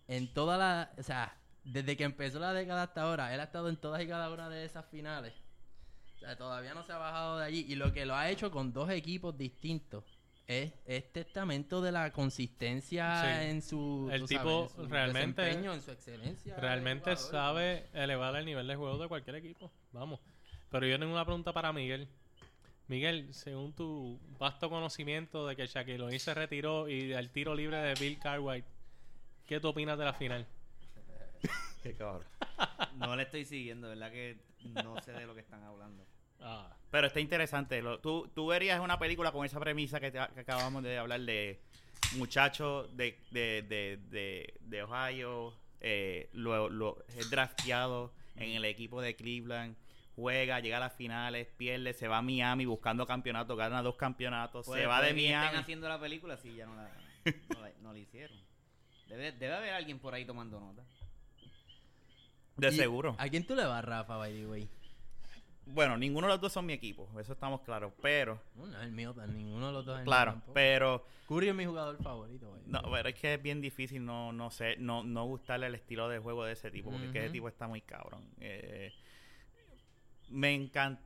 [0.09, 0.91] en toda la.
[0.99, 4.09] O sea, desde que empezó la década hasta ahora, él ha estado en todas y
[4.09, 5.33] cada una de esas finales.
[6.25, 7.65] Sea, todavía no se ha bajado de allí.
[7.69, 10.05] Y lo que lo ha hecho con dos equipos distintos
[10.47, 13.47] es, es testamento de la consistencia Sí.
[13.51, 14.09] en su.
[14.13, 16.57] El tú tipo sabes, en su realmente- desempeño, en su excelencia.
[16.57, 19.71] Realmente sabe elevar el nivel de juego de cualquier equipo.
[19.93, 20.21] Vamos.
[20.71, 22.09] Pero yo tengo una pregunta para Miguel.
[22.89, 27.79] Miguel, según tu vasto conocimiento de que Shaquille O'Neal se retiró y del tiro libre
[27.79, 28.67] de Bill Cartwright,
[29.47, 30.47] ¿qué tú opinas de la final?
[31.83, 32.25] Qué cabrón.
[32.99, 34.11] No le estoy siguiendo, ¿verdad?
[34.13, 34.39] Que
[34.85, 36.05] no sé de lo que están hablando.
[36.41, 37.81] Ah, Pero está interesante.
[37.83, 41.21] Lo- tú, tú verías una película con esa premisa que, te- que acabamos de hablar
[41.21, 41.61] de
[42.17, 49.01] muchachos de, de, de, de, de Ohio, eh, lo, lo, es drafteado en el equipo
[49.03, 49.77] de Cleveland,
[50.15, 54.65] juega, llega a las finales, pierde, se va a Miami buscando campeonatos, gana dos campeonatos,
[54.67, 55.57] se Puede- va de Miami.
[55.57, 56.89] haciendo la película si ya no la,
[57.55, 58.37] no la, no la hicieron.
[59.09, 60.83] Debe, debe haber alguien por ahí tomando nota.
[62.57, 63.17] De seguro.
[63.19, 64.69] ¿A quién tú le vas, Rafa, by the way?
[65.67, 67.93] Bueno, ninguno de los dos son mi equipo, eso estamos claros.
[68.03, 71.97] Pero, No, el mío, ninguno de los dos es claro, pero Curry es mi jugador
[72.03, 75.75] favorito, No, pero es que es bien difícil no, no sé, no, no gustarle el
[75.75, 78.29] estilo de juego de ese tipo, porque es que ese tipo está muy cabrón.
[78.41, 78.93] Eh,
[80.29, 81.03] me encanta.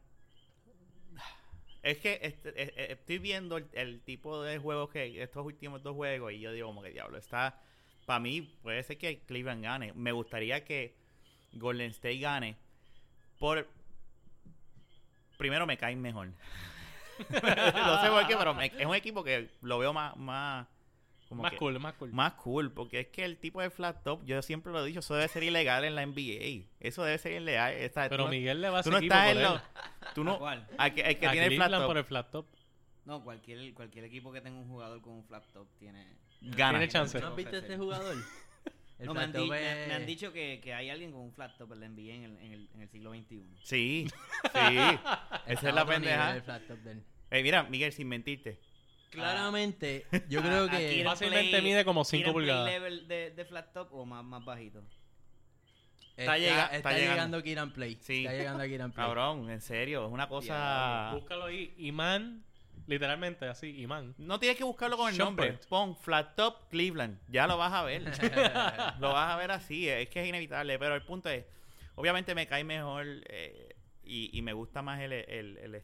[1.82, 5.82] Es que este- eh, eh, estoy viendo el, el tipo de juegos que estos últimos
[5.82, 7.60] dos juegos y yo digo como que diablo, está
[8.04, 9.92] para mí puede ser que Cleveland gane.
[9.92, 10.96] Me gustaría que
[11.52, 12.56] Golden State gane
[13.38, 13.68] por
[15.38, 16.28] primero me caen mejor.
[17.18, 20.66] no sé por qué, pero me- es un equipo que lo veo más más
[21.28, 22.12] como más que- cool, más cool.
[22.12, 25.00] más cool, porque es que el tipo de flat top, yo siempre lo he dicho,
[25.00, 26.66] eso debe ser ilegal en la NBA.
[26.80, 27.74] Eso debe ser ilegal.
[27.94, 29.42] Pero no- Miguel le va a tú no estás en él.
[29.42, 29.60] lo-
[30.14, 30.66] tú ¿A no, cuál?
[30.78, 32.46] al que, el que A tiene el flat Cleveland top, por el flat top.
[33.04, 36.06] No, cualquier, cualquier equipo que tenga un jugador con un flat top tiene...
[36.40, 36.78] gana.
[36.78, 37.18] Tiene chance.
[37.20, 38.16] ¿No has visto este jugador?
[38.98, 40.90] El No, me han, flat di- top me- es- me han dicho que, que hay
[40.90, 43.12] alguien con un flat top en la NBA en el, en el, en el siglo
[43.12, 43.44] XXI.
[43.62, 44.08] Sí,
[44.42, 44.50] sí.
[44.52, 46.16] está Esa es a la pendeja.
[46.24, 47.02] nivel el flat top de él.
[47.30, 48.58] Eh, mira, Miguel, sin mentirte.
[49.10, 51.02] Claramente, yo creo Ah, que...
[51.04, 52.66] Fácilmente play- mide como 5 ¿Quieren play pulgadas.
[52.70, 54.82] level de, de flat top o más, más bajito?
[56.16, 57.12] Está, llega- está está llegando.
[57.14, 57.96] llegando Kiran Play.
[58.00, 58.24] Sí.
[58.26, 59.06] Está llegando a Kiran Play.
[59.06, 61.12] Cabrón, en serio, es una cosa...
[61.14, 61.72] Búscalo ahí.
[61.78, 62.44] Imán,
[62.88, 64.14] literalmente así, Imán.
[64.18, 65.48] No tienes que buscarlo con el Shumpert.
[65.52, 65.68] nombre.
[65.68, 67.20] Pon Flat Top Cleveland.
[67.28, 68.02] Ya lo vas a ver.
[68.98, 69.88] lo vas a ver así.
[69.88, 70.76] Es que es inevitable.
[70.78, 71.44] Pero el punto es,
[71.94, 75.82] obviamente me cae mejor eh, y, y me gusta más el, el, el-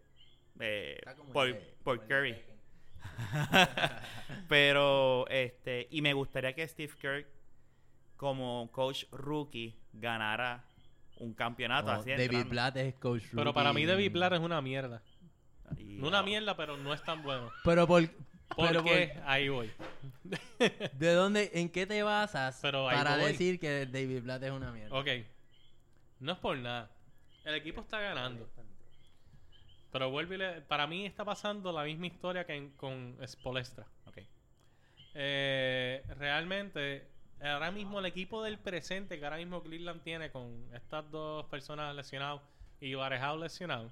[0.61, 1.01] eh,
[1.33, 2.37] por, el de- por el Curry.
[4.49, 7.27] Pero, este, y me gustaría que Steve Kerr,
[8.17, 10.65] como coach rookie, ganara
[11.19, 12.49] un campeonato No, así David entrando.
[12.51, 14.19] Blatt es coach Pero para mí David rookie.
[14.19, 15.03] Blatt es una mierda.
[15.79, 17.51] Y- No una mierda, pero no es tan bueno.
[17.63, 18.09] Pero por...
[18.55, 19.19] ¿Por pero qué?
[19.25, 19.71] Ahí voy.
[20.93, 23.33] ¿De dónde, en qué te basas Pero para voy.
[23.33, 24.95] decir que David Blatt es una mierda?
[24.97, 25.09] Ok.
[26.21, 26.91] No es por nada.
[27.45, 28.49] El equipo está ganando.
[29.91, 33.87] Pero vuelve le- Para mí está pasando la misma historia que en- con Spolestra.
[34.07, 34.19] Ok.
[35.15, 37.09] Eh, realmente,
[37.41, 41.95] ahora mismo el equipo del presente que ahora mismo Cleveland tiene con estas dos personas
[41.97, 42.41] lesionadas
[42.81, 43.91] y Varejao lesionado.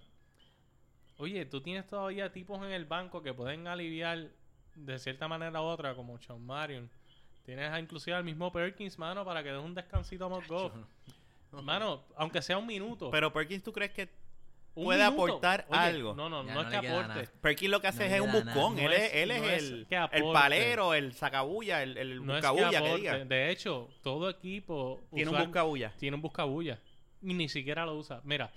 [1.19, 4.29] Oye, tú tienes todavía tipos en el banco que pueden aliviar
[4.75, 6.91] de cierta manera u otra, como Sean Marion.
[7.45, 10.73] Tienes a- inclusive al mismo Perkins, mano, para que dé un descansito a Montgoff.
[11.63, 13.11] Mano, aunque sea un minuto.
[13.11, 14.09] Pero Perkins, ¿tú crees que
[14.75, 15.25] puede minuto.
[15.25, 16.15] aportar Oye, algo?
[16.15, 17.29] No, no, no, no es que aporte.
[17.43, 18.79] Perkins lo que hace No es un buscón.
[18.79, 22.25] Él, es- es, él no es es el, que el palero, el sacabulla, el, el
[22.25, 22.97] No es que buscabulla que, aporte.
[23.01, 23.25] diga.
[23.27, 25.93] De hecho, todo equipo Tiene un buscabulla.
[25.99, 26.79] tiene un buscabulla.
[27.21, 28.21] Y ni siquiera lo usa.
[28.25, 28.51] Mira,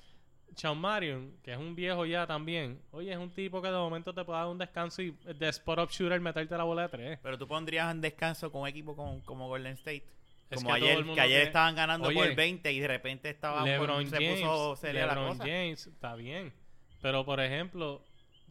[0.56, 4.14] Sean Marion, que es un viejo ya también, oye, es un tipo que de momento
[4.14, 7.20] te puede dar un descanso y de spot up shooter meterte la bola de tres.
[7.22, 10.06] Pero tú pondrías en descanso con un equipo como, como Golden State.
[10.50, 13.66] Es Como que ayer, que ayer estaban ganando Oye, por 20 y de repente estaba
[13.66, 15.44] LeBron James, puso seria la LeBron cosa.
[15.44, 16.54] James, está bien.
[17.02, 18.02] Pero, por ejemplo,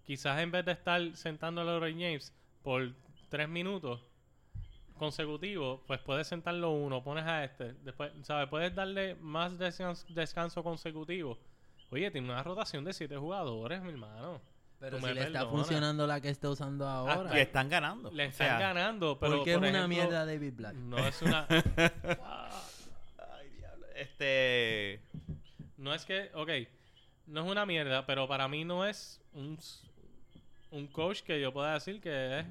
[0.04, 2.92] quizás en vez de estar sentando a LeBron James por
[3.30, 4.02] tres minutos
[4.98, 7.72] consecutivos, pues puedes sentarlo uno, pones a este.
[7.74, 8.48] Después, ¿sabes?
[8.48, 11.38] Puedes darle más descans- descanso consecutivo.
[11.94, 14.40] Oye, tiene una rotación de siete jugadores, mi hermano.
[14.80, 17.38] Pero si le está funcionando la que está usando ahora.
[17.38, 18.11] Y están ganando.
[18.11, 20.74] Le O están sea, ganando, pero ¿Por qué es una mierda David Black?
[20.74, 21.46] No es una...
[21.48, 23.87] Ay, diablo.
[23.94, 25.00] Este.
[25.76, 26.50] No es que, ok,
[27.28, 29.57] no es una mierda, pero para mí no es un,
[30.72, 32.46] un coach que yo pueda decir que es,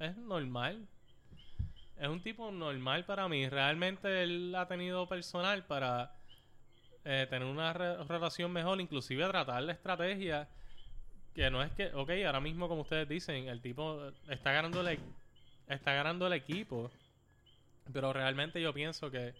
[0.00, 0.86] es normal.
[1.96, 3.48] Es un tipo normal para mí.
[3.48, 6.12] Realmente él ha tenido personal para
[7.04, 10.48] eh, tener una re- relación mejor, inclusive tratar la estrategia.
[11.34, 14.98] Que no es que, ok, ahora mismo como ustedes dicen, el tipo está ganando el,
[15.68, 16.90] está ganando el equipo.
[17.92, 19.34] Pero realmente yo pienso que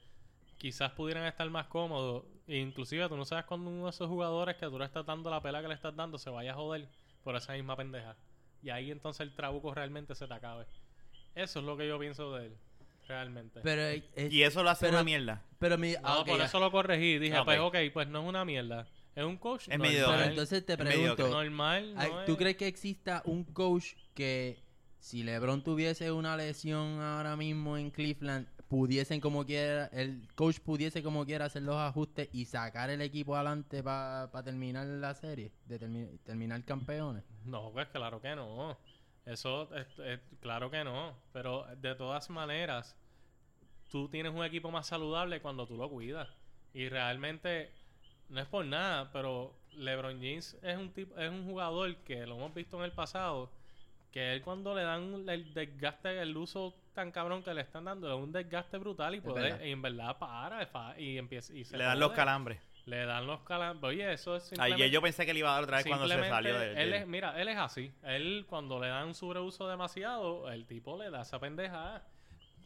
[0.59, 2.25] quizás pudieran estar más cómodos.
[2.47, 5.31] E inclusive tú no sabes cuando uno de esos jugadores que tú le estás dando
[5.31, 6.89] la pela que le estás dando se vaya a joder
[7.23, 8.17] por esa misma pendeja.
[8.63, 10.67] Y ahí entonces el trabuco realmente se te acabe.
[11.35, 12.57] Eso es lo que yo pienso de él.
[13.11, 13.61] Realmente.
[13.63, 15.43] Pero, es- es- Y eso lo hace pero- una mierda.
[15.59, 16.45] pero mi, no, ah, por ya.
[16.45, 17.19] eso lo corregí.
[17.19, 17.45] Dije, Ah, ok.
[17.47, 18.87] pues ok, pues no es una mierda.
[19.17, 19.89] Es un coach Es normal.
[19.91, 20.17] mediocre.
[20.17, 21.95] Pero entonces te Es pregunto, normal.
[21.97, 24.63] no ¿tú es- crees que exista un coach que
[25.01, 31.03] si LeBron tuviese una lesión ahora mismo en Cleveland, pudiesen como quiera, el coach pudiese
[31.03, 35.81] como quiera hacer los ajustes y sacar el equipo adelante para terminar la serie, de
[35.81, 37.25] termi- terminar campeones?
[37.45, 38.79] No, pues claro que no.
[39.27, 41.15] Eso, es, es- claro que no.
[41.33, 42.97] Pero de todas maneras,
[43.91, 46.29] tú tienes un equipo más saludable cuando tú lo cuidas.
[46.73, 47.71] Y realmente,
[48.29, 52.37] no es por nada, pero LeBron James es un tipo, es un jugador que lo
[52.37, 53.51] hemos visto en el pasado,
[54.13, 58.09] que él cuando le dan el desgaste, el uso tan cabrón que le están dando,
[58.09, 59.61] es un desgaste brutal y verdad.
[59.63, 62.61] y en verdad para y empieza y se Le dan los calambres.
[62.87, 63.89] Le dan los calambres.
[63.89, 64.83] Oye, eso es simplemente...
[64.83, 66.79] Ayer yo pensé que le iba a dar otra vez cuando se salió del.
[66.79, 67.93] él es, mira, él es así.
[68.03, 72.05] Él, cuando le dan un sobreuso demasiado, el tipo le da esa pendejada.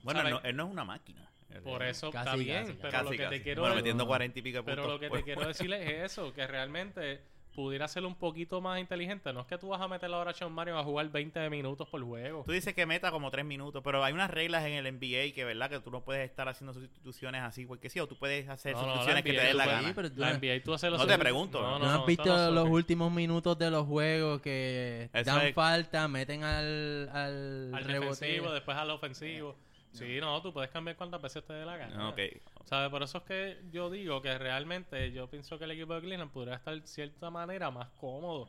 [0.05, 1.29] Bueno, él no es una máquina.
[1.63, 2.63] Por es- eso Casi, está bien.
[2.67, 3.31] casi, pero casi, lo que casi.
[3.31, 5.49] te quiero Bueno, metiendo y pico pero lo que te quiero juego.
[5.49, 7.21] decir es eso, que realmente
[7.55, 9.33] pudiera ser un poquito más inteligente.
[9.33, 11.89] No es que tú vas a meter ahora a Sean Mario a jugar 20 minutos
[11.89, 12.43] por juego.
[12.45, 15.45] Tú dices que meta como tres minutos, pero hay unas reglas en el NBA que,
[15.45, 15.71] ¿verdad?
[15.71, 18.81] Que tú no puedes estar haciendo sustituciones así, porque sí, o tú puedes hacer No,
[18.81, 19.95] no, sustituciones la que te den la gana.
[20.17, 21.63] La NBA tú haces los No te pregunto.
[21.63, 25.31] No, ¿No no, ¿No, no, has visto los últimos minutos de los juegos que Eso
[25.31, 28.25] dan es- falta, meten al, al, Al rebote?
[28.25, 29.55] defensivo, después al ofensivo.
[29.95, 32.09] Sí, no, tú puedes cambiar cuantas veces te dé la gana.
[32.09, 32.19] Ok.
[32.65, 32.91] ¿Sabes?
[32.91, 36.33] Por eso es que yo digo que realmente yo pienso que el equipo de Cleveland
[36.33, 38.49] podría estar de cierta manera más cómodo.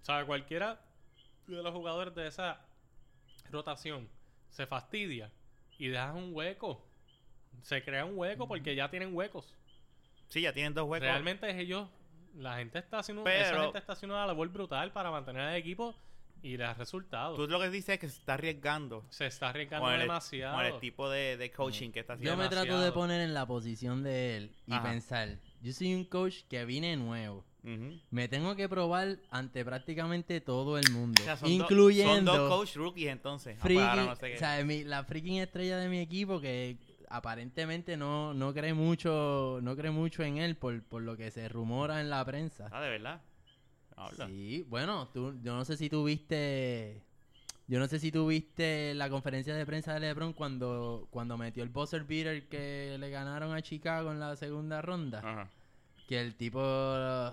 [0.00, 0.24] ¿Sabes?
[0.26, 0.80] Cualquiera
[1.46, 2.60] de los jugadores de esa
[3.50, 4.08] rotación
[4.50, 5.30] se fastidia
[5.78, 6.82] y dejas un hueco.
[7.62, 9.54] Se crea un hueco porque ya tienen huecos.
[10.28, 11.06] Sí, ya tienen dos huecos.
[11.06, 11.88] Realmente es ellos,
[12.34, 15.56] la gente está haciendo, Pero- esa gente está haciendo una labor brutal para mantener el
[15.56, 15.94] equipo
[16.42, 17.36] y dar resultados.
[17.36, 20.56] Tú lo que dices es que se está arriesgando se está arriesgando con el, demasiado.
[20.56, 22.42] con el tipo de, de coaching que está Yo haciendo.
[22.42, 24.82] me trato de poner en la posición de él y Ajá.
[24.90, 27.44] pensar, yo soy un coach que vine nuevo.
[28.10, 32.40] Me tengo que probar ante prácticamente todo el mundo, O sea, son do- incluyendo son
[32.48, 33.56] dos coach rookies entonces.
[33.60, 34.34] Freaking- no sé qué.
[34.34, 36.76] o sea, mi- la freaking estrella de mi equipo que
[37.08, 41.48] aparentemente no, no cree mucho no cree mucho en él por, por lo que se
[41.48, 42.68] rumora en la prensa.
[42.72, 43.20] Ah, de verdad.
[43.96, 44.26] Habla.
[44.26, 47.02] Sí, bueno, tú, yo no sé si tuviste
[47.68, 51.68] yo no sé si tuviste la conferencia de prensa de LeBron cuando cuando metió el
[51.70, 55.48] buzzer beater que le ganaron a Chicago en la segunda ronda, Ajá.
[56.08, 56.60] que el tipo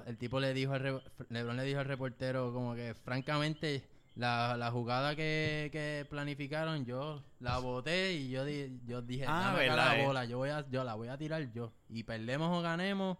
[0.05, 3.83] el tipo le dijo al LeBron le dijo al reportero como que francamente
[4.15, 9.51] la, la jugada que, que planificaron yo la boté y yo di- yo dije Ah,
[9.53, 12.55] dame acá la bola yo voy a yo la voy a tirar yo y perdemos
[12.57, 13.17] o ganemos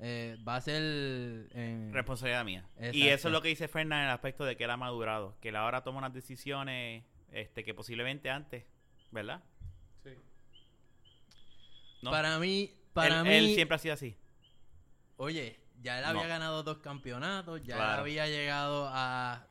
[0.00, 0.82] eh, va a ser
[1.52, 2.64] en- Responsabilidad mía.
[2.92, 5.36] Y eso es lo que dice Fernan en el aspecto de que él ha madurado.
[5.40, 8.64] Que él ahora toma unas decisiones este, que posiblemente antes,
[9.10, 9.42] ¿verdad?
[10.02, 10.10] Sí.
[12.02, 12.10] No.
[12.10, 14.16] Para mí, para él, mí, él siempre ha sido así.
[15.16, 16.10] oye, ya él No.
[16.10, 19.46] había ganado dos campeonatos, ya él había llegado a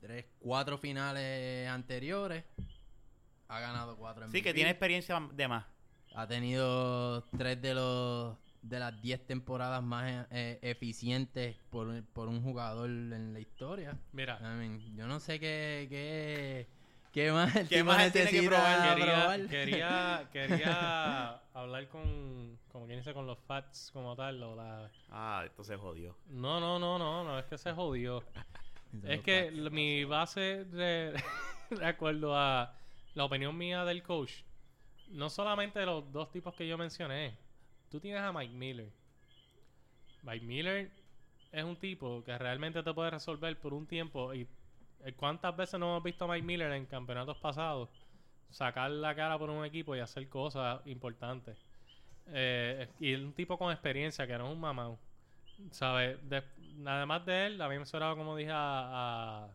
[0.00, 2.44] tres, cuatro finales anteriores,
[3.48, 5.64] ha ganado cuatro Sí, que tiene experiencia de más.
[6.14, 12.28] ha tenido tres de los de las diez temporadas más eh, eficientes por, un- por
[12.28, 13.96] un jugador en la historia.
[14.12, 14.38] Mira.
[14.40, 16.66] I mean, yo no sé qué, qué,
[17.12, 18.94] qué más el ¿Qué tipo más tiene que probar?
[18.96, 19.46] quería, probar.
[19.48, 24.42] quería, quería hablar con, como quien dice, con los fats como tal.
[24.42, 24.90] O la...
[25.10, 26.16] Ah, esto se jodió.
[26.26, 28.24] No, no, no, no, no, es que se jodió.
[29.02, 31.20] Es que mi base de,
[31.70, 32.72] de acuerdo a
[33.14, 34.32] la opinión mía del coach,
[35.08, 37.36] no solamente de los dos tipos que yo mencioné,
[37.94, 38.88] tú tienes a Mike Miller.
[40.24, 40.90] Mike Miller
[41.52, 44.48] es un tipo que realmente te puede resolver por un tiempo y
[45.04, 47.88] eh, cuántas veces no hemos visto a Mike Miller en campeonatos pasados
[48.50, 51.56] sacar la cara por un equipo y hacer cosas importantes.
[52.26, 54.98] Eh, y es un tipo con experiencia que no es un mamau.
[55.70, 56.18] ¿sabes?
[56.28, 56.42] De-
[56.84, 59.48] además de él, a mí me sonaba, como dije, a,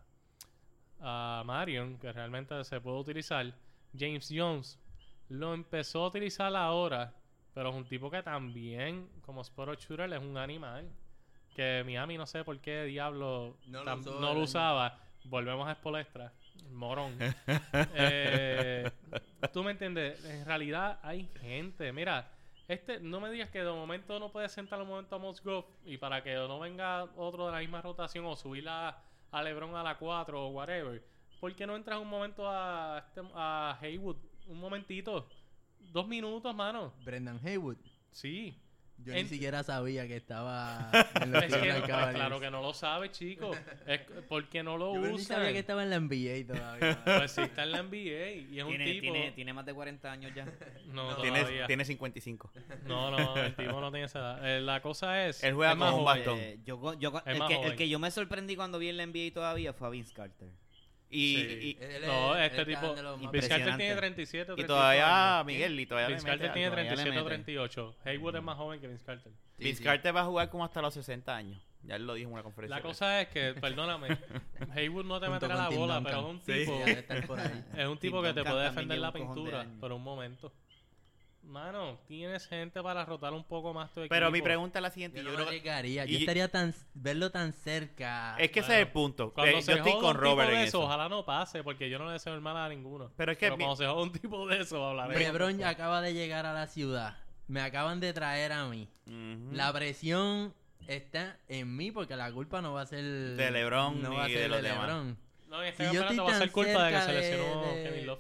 [1.01, 3.53] a Marion, que realmente se puede utilizar.
[3.97, 4.79] James Jones
[5.27, 7.13] lo empezó a utilizar ahora,
[7.53, 10.89] pero es un tipo que también, como spot shooter, es un animal.
[11.55, 14.99] Que Miami no sé por qué diablo No lo usó no usaba.
[15.25, 16.31] Volvemos a Spolestra.
[16.71, 17.17] Morón.
[17.95, 18.89] Eh,
[19.53, 20.23] Tú me entiendes.
[20.25, 21.91] En realidad hay gente.
[21.91, 22.29] Mira,
[22.67, 25.97] este, no me digas que de momento no puedes sentar un momento a Musgrove y
[25.97, 29.83] para que no venga otro de la misma rotación o subir a, a LeBron a
[29.83, 31.03] la 4 o whatever.
[31.39, 34.17] ¿Por qué no entras un momento a, este- a Haywood?
[34.47, 35.27] Un momentito.
[35.91, 36.93] Dos minutos, mano.
[37.03, 37.77] Brendan Haywood.
[38.11, 38.55] Sí.
[39.01, 42.15] Yo En- ni siquiera sabía que estaba en los Es que, pues, Cavaliers.
[42.15, 43.51] claro que no lo sabes, chico.
[43.87, 45.37] Es porque no lo Yo ni usan.
[45.37, 47.01] sabía que estaba en la NBA todavía.
[47.05, 49.01] Pues sí, está en la NBA y es un Tiene, tipo...
[49.13, 50.45] tiene, tiene más de 40 años ya.
[50.87, 51.67] No, Tiene, todavía.
[51.67, 52.51] tiene 55.
[52.87, 54.57] No, no, el tipo no tiene esa edad.
[54.57, 55.41] Eh, la cosa es...
[55.45, 56.37] Él juega es más con un bastón.
[56.39, 58.97] Eh, yo, go- yo, el, más que, el que yo me sorprendí cuando vi en
[58.97, 60.49] la NBA todavía fue a Vince Carter.
[61.11, 61.77] Y, Sí.
[61.79, 62.95] y, Él No, es- este tipo...
[63.21, 63.77] Impresionante.
[63.77, 65.45] tiene 37 o y 38 todavía años.
[65.47, 66.75] Miguel y todavía Vince Carter tiene algo.
[66.75, 67.35] todavía le 37 o mete.
[67.35, 67.95] 38.
[68.05, 69.31] Haywood es más joven que Vince Carter.
[69.57, 69.83] Sí, Vince sí.
[69.83, 71.59] Carter va a jugar como hasta los 60 años.
[71.81, 72.75] Ya él lo dijo en una conferencia.
[72.75, 74.09] La cosa es que, perdóname,
[74.75, 76.03] Haywood no te meterá la bola, Duncan.
[76.03, 77.77] pero es un tipo...
[77.77, 80.51] Es un tipo que te puede defender la pintura por un momento.
[81.49, 84.13] Mano, tienes gente para rotar un poco más tu equipo.
[84.13, 85.17] Pero mi pregunta es la siguiente.
[85.17, 86.05] Yo Yo no creo que- arriesgaría.
[86.05, 86.75] y- Yo estaría tan...
[86.93, 88.35] Verlo tan cerca.
[88.37, 89.33] es que ese es el punto.
[89.33, 90.81] Cuando Eh, se yo estoy con un tipo Robert de en eso, eso.
[90.85, 93.11] ojalá no pase, porque yo no le deseo el mal a ninguno.
[93.17, 95.17] Pero es que Pero mi- cuando se joda un tipo de eso, hablaré.
[95.17, 97.17] LeBron ya acaba de llegar a la ciudad.
[97.47, 98.87] Me acaban de traer a mí.
[99.51, 100.53] La presión
[100.87, 104.25] está en mí porque la culpa no va a ser De LeBron no ni va
[104.25, 104.85] a de ser los de demás.
[104.87, 105.17] LeBron.
[105.47, 107.61] No, en este Si yo estoy campeonato va a ser culpa de que se lesionó
[107.73, 108.19] de- Kevin Love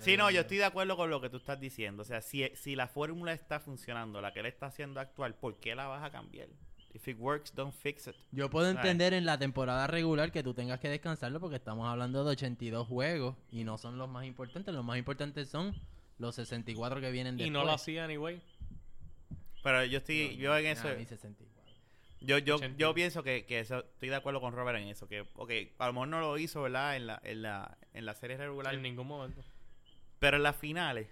[0.00, 0.04] y.
[0.04, 2.02] Sí, no, yo estoy de acuerdo con lo que tú estás diciendo.
[2.02, 5.56] O sea, si, si la fórmula está funcionando, la que él está haciendo actual, ¿por
[5.60, 6.48] qué la vas a cambiar?
[6.92, 8.16] If it works, don't fix it.
[8.32, 8.80] Yo puedo ¿Sabes?
[8.84, 12.88] entender en la temporada regular que tú tengas que descansarlo porque estamos hablando de 82
[12.88, 14.74] juegos y no son los más importantes.
[14.74, 15.72] Los más importantes son
[16.18, 17.52] los 64 que vienen Y después.
[17.52, 18.42] no lo hacía anyway.
[19.62, 21.72] Pero yo estoy, yo en eso, mi 64.
[22.22, 22.76] yo, yo, 80.
[22.78, 25.06] yo pienso que, que eso- estoy de acuerdo con Robert en eso.
[25.06, 26.96] Que, ok, a lo mejor no lo hizo, ¿verdad?
[26.96, 28.74] En la, en la, en la serie regular.
[28.74, 29.42] En ningún momento.
[30.20, 31.08] Pero en las finales,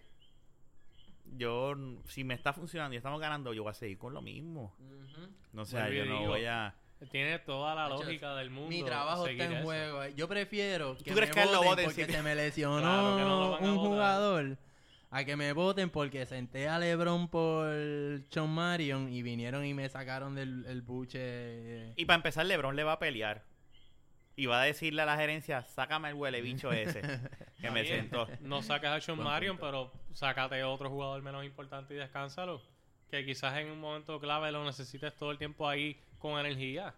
[1.36, 1.74] yo,
[2.06, 4.74] si me está funcionando y estamos ganando, yo voy a seguir con lo mismo.
[5.52, 6.74] No sé, yo no digo, voy a...
[7.10, 8.70] Tiene toda la lógica del mundo.
[8.70, 9.62] Mi trabajo está en eso.
[9.64, 10.06] juego.
[10.08, 12.80] Yo prefiero que crees me que él lo voten voten porque si- se me lesionó
[13.16, 14.58] Claro no un jugador
[15.10, 17.66] a que me voten porque senté a LeBron por
[18.30, 21.92] Sean Marion y vinieron y me sacaron del el buche.
[21.96, 23.44] Y para empezar, LeBron le va a pelear.
[24.34, 27.00] Y va a decirle a la gerencia, sácame el huele bicho ese
[27.60, 28.26] que me sentó.
[28.40, 32.62] No sacas a Sean Marion, pero sácate a otro jugador menos importante y descánsalo.
[33.10, 36.94] Que quizás en un momento clave lo necesites todo el tiempo ahí con energía.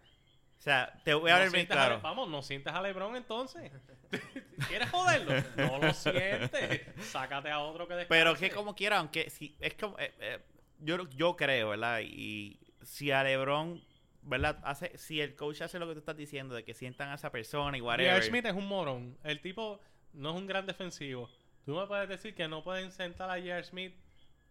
[0.59, 2.03] O sea, te voy a No hablar bien sientes a Le- claro.
[2.03, 3.73] vamos, no sientes a LeBron entonces.
[4.69, 5.33] ¿Quieres joderlo?
[5.57, 6.83] No lo sientes.
[7.07, 8.09] Sácate a otro que descanse.
[8.21, 10.39] Pero que como quiera, aunque si es como eh, eh,
[10.81, 12.01] yo yo creo, ¿verdad?
[12.05, 13.83] Y si a LeBron,
[14.23, 14.59] ¿verdad?
[14.65, 17.31] Hace si el coach hace lo que tú estás diciendo de que sientan a esa
[17.31, 18.11] persona y whatever.
[18.13, 18.29] J.R.
[18.29, 19.17] Smith es un morón.
[19.25, 19.81] El tipo
[20.13, 21.29] no es un gran defensivo.
[21.65, 23.63] Tú me puedes decir que no pueden sentar a J.R.
[23.65, 23.95] Smith,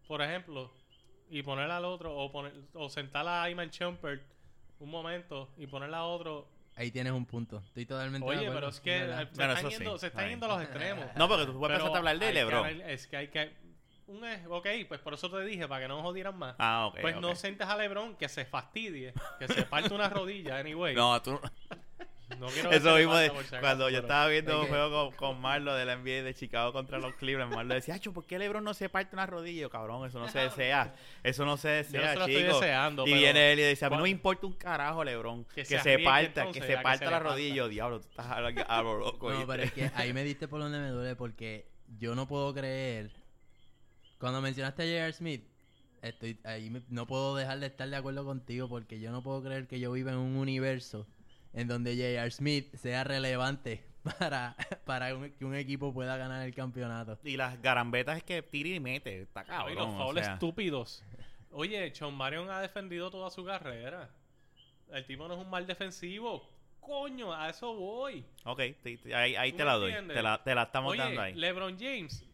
[0.07, 0.71] por ejemplo,
[1.29, 4.21] y poner al otro, o poner o sentar a Iman Shumpert
[4.79, 6.47] un momento y ponerle a otro.
[6.75, 7.61] Ahí tienes un punto.
[7.65, 10.29] Estoy totalmente de Oye, acuerdo, pero es que se están, sí, yendo, se están está
[10.29, 11.05] yendo a los extremos.
[11.15, 12.81] No, porque tú puedes empezar a hablar de que LeBron.
[12.81, 13.69] es que hay que.
[14.07, 16.55] Un, ok, pues por eso te dije, para que no nos jodieran más.
[16.57, 17.01] Ah, ok.
[17.01, 20.95] pues no sientes a LeBron que se fastidie, que se parte una rodilla, anyway.
[20.95, 21.39] No, tú
[22.39, 25.09] No quiero Eso mismo de, falta, por si acaso, cuando yo estaba viendo un juego
[25.09, 28.25] con, con Marlo de la NBA de Chicago contra los Cleveland, Marlo decía, "Acho, ¿por
[28.25, 29.61] qué LeBron no se parte una rodilla?
[29.61, 30.93] Yo, cabrón, eso no se desea.
[31.23, 32.59] Eso no se Yo no desea, se lo estoy chico.
[32.59, 35.03] deseando, y pero- viene él y dice, a mí no ¿Cuál- me importa un carajo,
[35.03, 35.43] LeBron.
[35.45, 37.53] Que, Que se, parta, entonces, que se que parta la rodilla.
[37.53, 39.29] Y yo, diablo, tú estás a lo, loco.
[39.29, 39.51] No, ¿viste?".
[39.51, 41.67] pero es que ahí me diste por donde me duele porque
[41.97, 43.11] yo no puedo creer.
[44.17, 45.13] Cuando mencionaste a J.R.
[45.13, 45.43] Smith,
[46.01, 49.41] estoy ahí me- no puedo dejar de estar de acuerdo contigo porque yo no puedo
[49.43, 51.07] creer que yo viva en un universo
[51.53, 52.31] en donde J.R.
[52.31, 53.83] Smith sea relevante
[54.19, 57.19] para, para un- que un equipo pueda ganar el campeonato.
[57.23, 59.21] Y las garambetas es que tira y mete.
[59.21, 59.75] Está cabrón.
[59.75, 60.33] los o fouls sea.
[60.33, 61.03] estúpidos.
[61.51, 64.09] Oye, Sean Marion ha defendido toda su carrera.
[64.91, 66.47] El tipo no es un mal defensivo.
[66.79, 68.25] Coño, a eso voy.
[68.45, 69.91] Ok, te- te- ahí, ahí ¿Tú te la doy.
[70.07, 71.33] Te la, te la estamos Oye, dando ahí.
[71.35, 72.25] LeBron James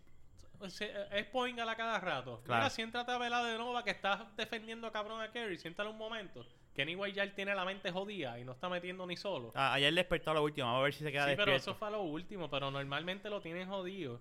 [1.12, 2.42] es point a la cada rato.
[2.46, 2.62] Claro.
[2.64, 5.58] Mira, siéntate a velar de Nova que está defendiendo cabrón a Kerry.
[5.58, 6.46] Siéntale un momento.
[6.76, 9.52] Que anyway ya él tiene la mente jodida y no está metiendo ni solo.
[9.56, 10.68] Ah, ayer despertó a la última.
[10.68, 12.50] Vamos a ver si se queda Sí, pero eso fue a lo último.
[12.50, 14.20] Pero normalmente lo tienen jodido.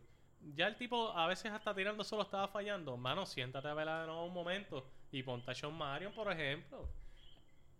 [0.54, 2.96] ya el tipo a veces hasta tirando solo estaba fallando.
[2.96, 6.88] Mano, siéntate a verla de nuevo un momento y ponte a Sean Marion, por ejemplo.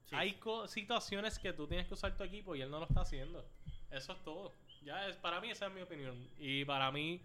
[0.06, 0.16] Sí.
[0.16, 3.02] Hay co- situaciones que tú tienes que usar tu equipo y él no lo está
[3.02, 3.46] haciendo.
[3.90, 4.52] Eso es todo.
[4.82, 6.28] Ya es, para mí esa es mi opinión.
[6.38, 7.22] Y para mí,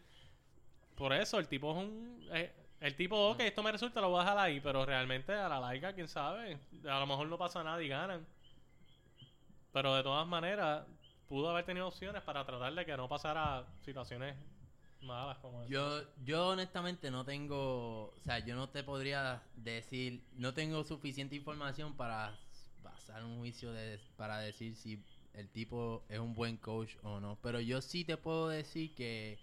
[0.95, 2.27] por eso, el tipo es un...
[2.31, 5.49] eh, el tipo, ok, esto me resulta, lo voy a dejar ahí, pero realmente a
[5.49, 6.57] la larga, quién sabe.
[6.87, 8.25] A lo mejor no pasa nada y ganan.
[9.71, 10.85] Pero de todas maneras,
[11.27, 14.35] pudo haber tenido opciones para tratar de que no pasara situaciones
[15.01, 15.65] malas como.
[15.67, 21.35] Yo, yo honestamente no tengo, o sea, yo no te podría decir, no tengo suficiente
[21.35, 22.37] información para
[22.81, 25.03] basar un juicio de, para decir si
[25.33, 27.37] el tipo es un buen coach o no.
[27.41, 29.37] Pero yo sí te puedo decir que,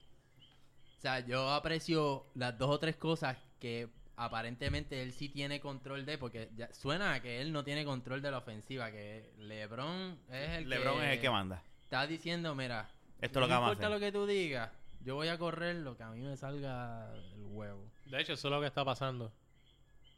[0.96, 6.06] o sea, yo aprecio las dos o tres cosas que aparentemente él sí tiene control
[6.06, 10.18] de, porque ya suena a que él no tiene control de la ofensiva, que LeBron
[10.30, 11.62] es el LeBron que es el que manda.
[11.84, 12.88] está diciendo, mira,
[13.20, 14.00] Esto es lo que no vamos a importa hacer.
[14.00, 14.70] lo que tú digas,
[15.04, 17.84] yo voy a correr lo que a mí me salga el huevo.
[18.06, 19.32] De hecho, eso es lo que está pasando.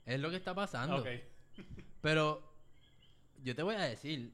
[0.07, 0.97] Es lo que está pasando.
[0.99, 1.09] Ok.
[2.01, 2.43] Pero
[3.43, 4.33] yo te voy a decir,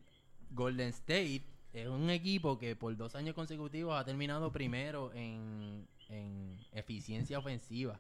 [0.50, 1.42] Golden State
[1.72, 7.98] es un equipo que por dos años consecutivos ha terminado primero en, en eficiencia ofensiva.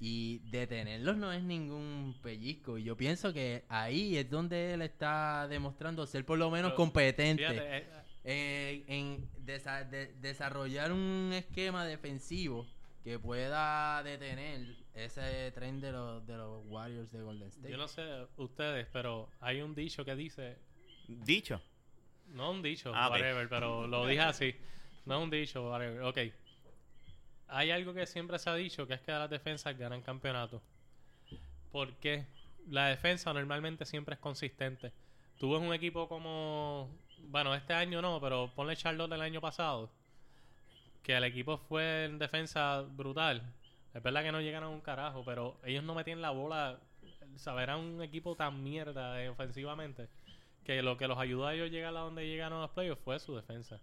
[0.00, 2.78] Y detenerlos no es ningún pellizco.
[2.78, 6.76] Y yo pienso que ahí es donde él está demostrando ser por lo menos Pero,
[6.76, 7.42] competente.
[7.48, 7.86] Fíjate, eh,
[8.24, 12.64] eh, en desa- de- desarrollar un esquema defensivo
[13.02, 17.70] que pueda detener ese tren de los, de los Warriors de Golden State.
[17.70, 18.02] yo no sé
[18.36, 20.58] ustedes, pero hay un dicho que dice,
[21.08, 21.60] Dicho.
[22.28, 24.54] no un dicho, Ah, whatever, pero lo dije así.
[25.06, 26.02] No un dicho, whatever.
[26.02, 26.18] Ok.
[27.48, 30.60] Hay algo que siempre se ha dicho, que es que las defensas ganan campeonatos.
[31.72, 32.26] ¿Por qué?
[32.68, 34.92] La defensa normalmente siempre es consistente.
[35.38, 36.90] Tú un equipo como...
[37.28, 39.90] Bueno, este año no, pero ponle Charlotte el año pasado.
[41.02, 43.42] Que el equipo fue en defensa brutal.
[43.94, 46.78] Es verdad que no llegaron a un carajo, pero ellos no metían la bola.
[47.36, 50.08] Saber, era un equipo tan mierda ofensivamente
[50.64, 53.18] que lo que los ayudó a ellos llegar a donde llegaron a los playoffs fue
[53.18, 53.80] su defensa.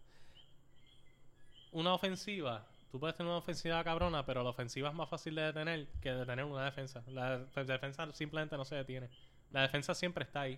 [1.71, 2.63] Una ofensiva,
[2.95, 6.13] tú puedes tener una ofensiva cabrona, pero la ofensiva es más fácil de detener que
[6.13, 7.03] detener una defensa.
[7.07, 9.09] La de- defensa simplemente no se detiene.
[9.51, 10.57] La defensa siempre está ahí.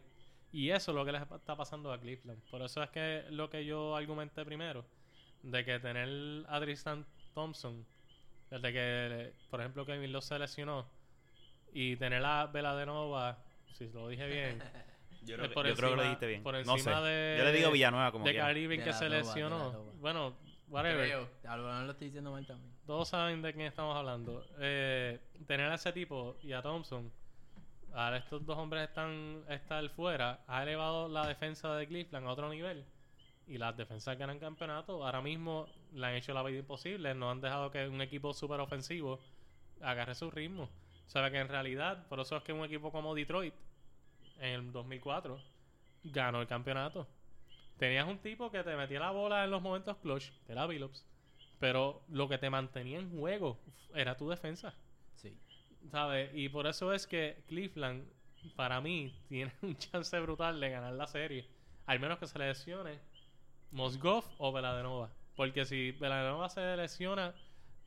[0.51, 2.39] Y eso es lo que les está pasando a Cleveland.
[2.51, 4.85] Por eso es que lo que yo argumenté primero,
[5.41, 7.83] de que tener a Tristan Thompson,
[8.51, 10.87] desde que, por ejemplo, Kevin Love se lesionó,
[11.73, 13.39] y tener a Veladenova,
[13.73, 14.61] si lo dije bien,
[15.23, 16.43] Yo creo, que, por yo creo que lo dijiste bien.
[16.43, 17.07] por no encima sé.
[17.07, 19.71] de- Yo le digo Villanueva como de Irving que se lesionó.
[19.99, 20.37] Bueno,
[20.67, 21.05] whatever.
[21.05, 21.29] Creo.
[21.47, 22.73] A lo mejor lo estoy diciendo mal también.
[22.85, 24.45] Todos saben de quién estamos hablando.
[24.59, 27.11] Eh, tener a ese tipo y a Thompson,
[27.93, 32.49] ahora estos dos hombres están estar fuera, ha elevado la defensa de Cleveland a otro
[32.49, 32.85] nivel.
[33.47, 35.05] Y las defensas ganan campeonato.
[35.05, 37.15] Ahora mismo le han hecho la vida imposible.
[37.15, 39.21] No han dejado que un equipo súper ofensivo
[39.81, 40.63] agarre su ritmo.
[40.63, 43.53] O sea que en realidad, por eso es que un equipo como Detroit,
[44.39, 45.39] en el 2004,
[46.03, 47.07] ganó el campeonato.
[47.77, 51.05] Tenías un tipo que te metía la bola en los momentos clutch, que era Billups.
[51.59, 53.59] Pero lo que te mantenía en juego
[53.93, 54.73] era tu defensa.
[55.15, 55.37] Sí.
[55.91, 56.31] ¿Sabes?
[56.33, 58.05] Y por eso es que Cleveland,
[58.55, 61.47] para mí, tiene un chance brutal de ganar la serie.
[61.85, 62.99] Al menos que se lesione
[63.71, 65.11] Mosgov o Veladenova.
[65.35, 67.33] Porque si Veladenova se lesiona,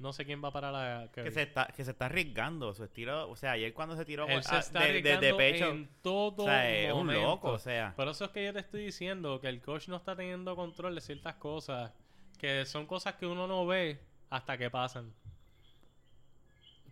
[0.01, 3.31] no sé quién va para la Que se, está, que se está arriesgando su estilo.
[3.31, 5.69] O sea, ayer cuando se tiró Él se ah, está de, de- de arriesgando pecho.
[5.71, 7.53] en todo o sea, es un loco.
[7.53, 10.17] O sea, Por eso es que yo te estoy diciendo que el coach no está
[10.17, 11.93] teniendo control de ciertas cosas.
[12.39, 15.13] Que son cosas que uno no ve hasta que pasan.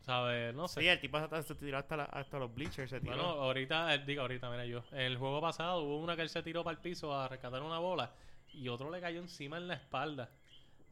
[0.01, 0.55] ¿Sabes?
[0.55, 0.81] No sé.
[0.81, 2.91] sí, el tipo hasta se tiró hasta, la- hasta los bleachers.
[2.91, 3.15] Se tiró.
[3.15, 4.83] Bueno, ahorita, digo ahorita, mira yo.
[4.93, 7.79] El juego pasado hubo una que él se tiró para el piso a rescatar una
[7.79, 8.13] bola
[8.53, 10.31] y otro le cayó encima en la espalda.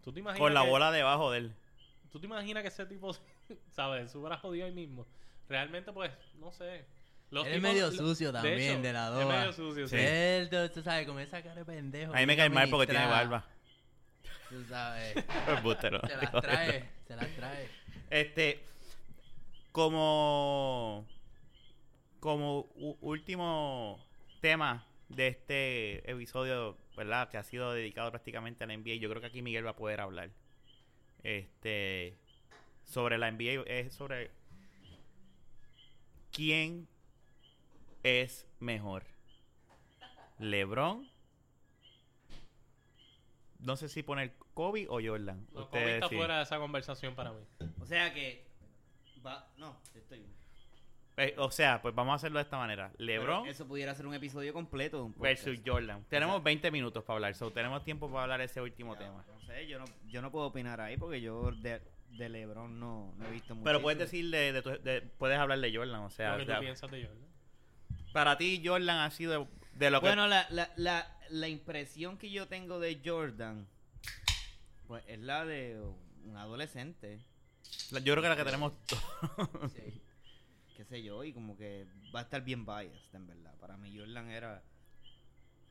[0.04, 1.52] ¿Tú te imaginas con la que- bola debajo de él.
[2.10, 3.14] ¿Tú te imaginas que ese tipo,
[3.72, 4.10] ¿sabes?
[4.10, 5.06] Se hubiera jodido ahí mismo.
[5.48, 6.84] Realmente, pues, no sé.
[7.30, 9.36] Los Él es medio lo- sucio de también, hecho, de la Es doba.
[9.38, 9.96] medio sucio, sí.
[9.98, 12.14] Él, tú, sabes, con esa cara de pendejo.
[12.14, 13.44] A mí me cae mal porque tiene barba.
[14.48, 15.14] Tú sabes.
[15.48, 16.00] Es bustero.
[16.06, 17.68] se las trae, se las trae.
[18.10, 18.60] Este,
[19.72, 21.04] como,
[22.20, 24.00] como u- último
[24.40, 27.28] tema de este episodio, ¿verdad?
[27.28, 28.94] Que ha sido dedicado prácticamente a la NBA.
[29.00, 30.30] Yo creo que aquí Miguel va a poder hablar.
[31.26, 32.16] Este,
[32.84, 34.30] sobre la NBA, es sobre
[36.30, 36.86] quién
[38.04, 39.02] es mejor.
[40.38, 41.08] LeBron.
[43.58, 45.44] No sé si poner Kobe o Jordan.
[45.52, 46.18] No, Kobe está deciden.
[46.18, 47.40] fuera de esa conversación para mí.
[47.80, 48.46] O sea que.
[49.26, 50.24] Va, no, estoy.
[51.16, 52.92] Eh, o sea, pues vamos a hacerlo de esta manera.
[52.98, 54.98] LeBron Pero Eso pudiera ser un episodio completo.
[54.98, 55.44] de un podcast.
[55.46, 56.04] versus Jordan.
[56.08, 56.44] Tenemos Exacto.
[56.44, 59.24] 20 minutos para hablar, so tenemos tiempo para hablar ese último Ya, tema.
[59.46, 61.80] Sé, yo no, yo no puedo opinar ahí porque yo de-
[62.10, 63.64] de LeBron no, no he visto mucho.
[63.64, 66.46] Pero puedes decir de, de tu- de- puedes hablar de Jordan, o sea, lo que
[66.46, 67.26] tú de- piensas de Jordan.
[68.12, 72.30] para ti Jordan ha sido de lo que Bueno, la, la, la, la impresión que
[72.30, 73.66] yo tengo de Jordan,
[74.86, 75.80] pues es la de
[76.24, 77.20] un adolescente,
[77.90, 79.72] la- yo creo que la que tenemos todos.
[79.72, 80.00] Sí.
[80.76, 83.54] qué sé yo, y como que va a estar bien biased, en verdad.
[83.60, 84.62] Para mí Jordan era...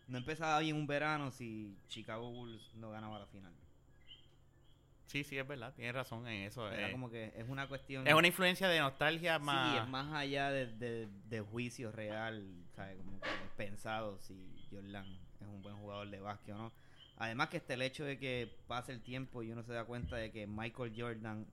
[0.07, 3.51] No empezaba bien un verano si Chicago Bulls no ganaba la final.
[5.07, 6.69] Sí, sí, es verdad, tienes razón en eso.
[6.71, 6.91] Era eh.
[6.91, 8.07] como que es una cuestión...
[8.07, 9.71] Es una influencia de nostalgia más...
[9.71, 12.97] Sí, es más allá de, de, de juicio real, ¿sabes?
[12.97, 15.05] Como que pensado si Jordan
[15.39, 16.73] es un buen jugador de básquet o no.
[17.17, 20.17] Además que está el hecho de que pase el tiempo y uno se da cuenta
[20.17, 21.45] de que Michael Jordan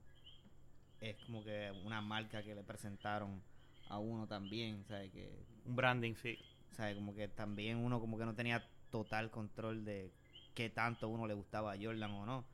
[0.99, 3.41] es como que una marca que le presentaron
[3.89, 5.11] a uno también, ¿sabes?
[5.11, 5.29] Que,
[5.65, 6.37] Un branding, sí.
[6.71, 6.95] ¿sabes?
[6.95, 10.11] Como que también uno como que no tenía total control de
[10.53, 12.45] qué tanto uno le gustaba a Jordan o no.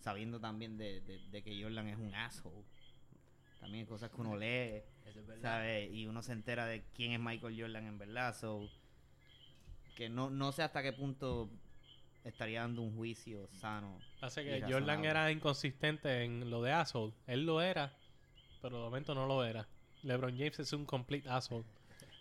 [0.00, 2.64] Sabiendo también de, de- de que Jordan es un asshole.
[3.60, 4.82] También cosas que uno lee.
[5.06, 5.42] Eso es verdad.
[5.58, 5.92] ¿sabes?
[5.92, 8.68] Y uno se entera de quién es Michael Jordan en verdad, so
[9.96, 11.50] que no, no sé hasta qué punto
[12.24, 13.98] estaría dando un juicio sano.
[14.20, 14.62] Hace que.
[14.62, 17.12] Jordan era inconsistente en lo de asshole.
[17.26, 17.92] Él lo era,
[18.62, 19.66] pero de momento no lo era.
[20.04, 21.64] LeBron James es un complete asshole.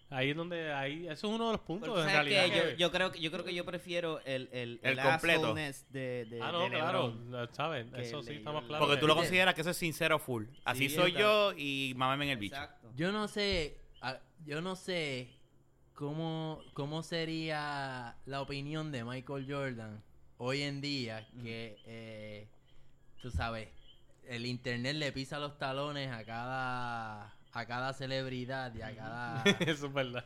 [0.10, 2.64] Ahí es donde ahí eso es uno de los puntos Pero, en ¿sabes realidad.
[2.64, 5.40] que- yo, yo creo que yo creo que yo prefiero el el, El el completo.
[5.48, 7.14] assholeness de, de, ah, no, de claro,
[7.52, 7.88] ¿sabes?
[7.98, 8.68] Eso sí estamos Jordan.
[8.68, 8.88] claros.
[8.88, 10.46] Porque tú lo consideras que eso es sincero full.
[10.64, 12.56] Así Sí, soy está- yo y mámame en el bicho.
[12.56, 12.90] Exacto.
[12.96, 13.78] Yo no sé,
[14.46, 15.30] yo no sé
[15.94, 20.02] cómo, cómo sería la opinión de Michael Jordan
[20.38, 22.48] hoy en día que, eh,
[23.22, 23.68] tú sabes,
[24.26, 29.88] el internet le pisa los talones a cada a cada celebridad y a cada Eso
[29.88, 30.26] es verdad.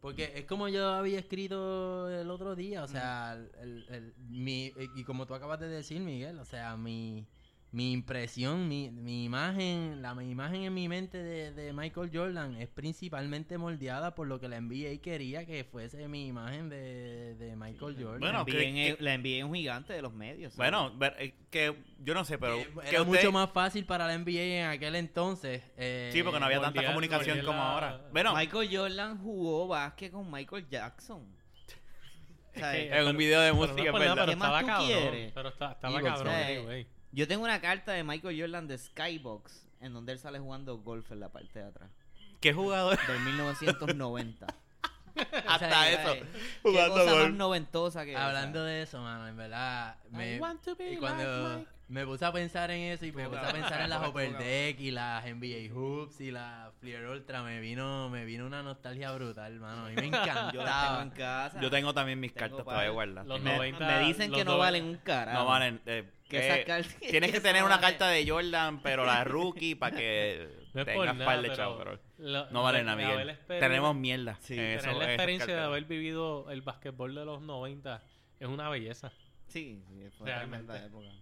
[0.00, 5.04] porque es como yo había escrito el otro día, o sea, el- el- mi, y
[5.04, 7.26] como tú acabas de decir, Miguel, o sea, mi,
[7.72, 12.54] mi impresión, mi, mi imagen, la mi imagen en mi mente de, de Michael Jordan
[12.60, 17.56] es principalmente moldeada por lo que la NBA quería que fuese mi imagen de, de
[17.56, 18.20] Michael Jordan.
[18.20, 20.52] Bueno, la, que- NBA, que- la NBA es un gigante de los medios.
[20.52, 20.70] ¿sabes?
[20.70, 22.58] Bueno, ver- eh, que yo no sé, pero...
[22.58, 25.62] Que que era usted- mucho más fácil para la NBA en aquel entonces.
[25.78, 28.00] eh, Sí, porque no había tanta comunicación como la- ahora.
[28.12, 31.26] Bueno, Michael Jordan jugó básquet con Michael Jackson.
[32.54, 34.14] En un video de Pero no música, es verdad.
[34.14, 34.86] pero ¿Qué más estaba tú cabrón.
[34.86, 35.32] quieres?
[35.32, 36.86] Pero está- estaba cabrón, ¿sabes?
[37.14, 41.12] Yo tengo una carta de Michael Jordan de Skybox en donde él sale jugando golf
[41.12, 41.90] en la parte de atrás.
[42.40, 42.98] ¿Qué jugador?
[43.06, 44.46] Del 1990.
[45.46, 46.26] Hasta O sea, eso.
[46.62, 48.66] Jugando cosa más noventosa que Hablando esa.
[48.68, 51.70] de eso, mano, en verdad, me, I want to be y cuando like Mike.
[51.88, 54.38] me puse a pensar en eso y me puse a pensar en las Upper.
[54.38, 59.12] Deck y las NBA Hoops y la Fleer Ultra, me vino me vino una nostalgia
[59.12, 59.86] brutal, mano.
[59.86, 61.02] A mí me Yo las tengo encantaba.
[61.02, 61.60] en casa.
[61.60, 63.26] Yo tengo también mis Tengo cartas todavía guardadas.
[63.26, 64.56] Los me, 90, me dicen los que no 90.
[64.56, 65.38] valen un carajo.
[65.38, 65.80] No valen.
[65.86, 67.86] eh, Que eh, esas cartas- tienes que tener una vale.
[67.88, 71.48] carta de Jordan, pero la rookie, para que No es por tengas nada, par de
[71.48, 71.78] pero chavos.
[71.78, 73.38] Pero lo- no vale nada, Miguel.
[73.46, 74.36] Tenemos mierda.
[74.40, 74.54] Sí.
[74.54, 78.02] en Tener eso- la experiencia de haber vivido el basquetbol de los 90
[78.40, 79.12] es una belleza.
[79.48, 80.72] Sí, sí, fue Realmente.
[80.72, 81.14] tremenda época.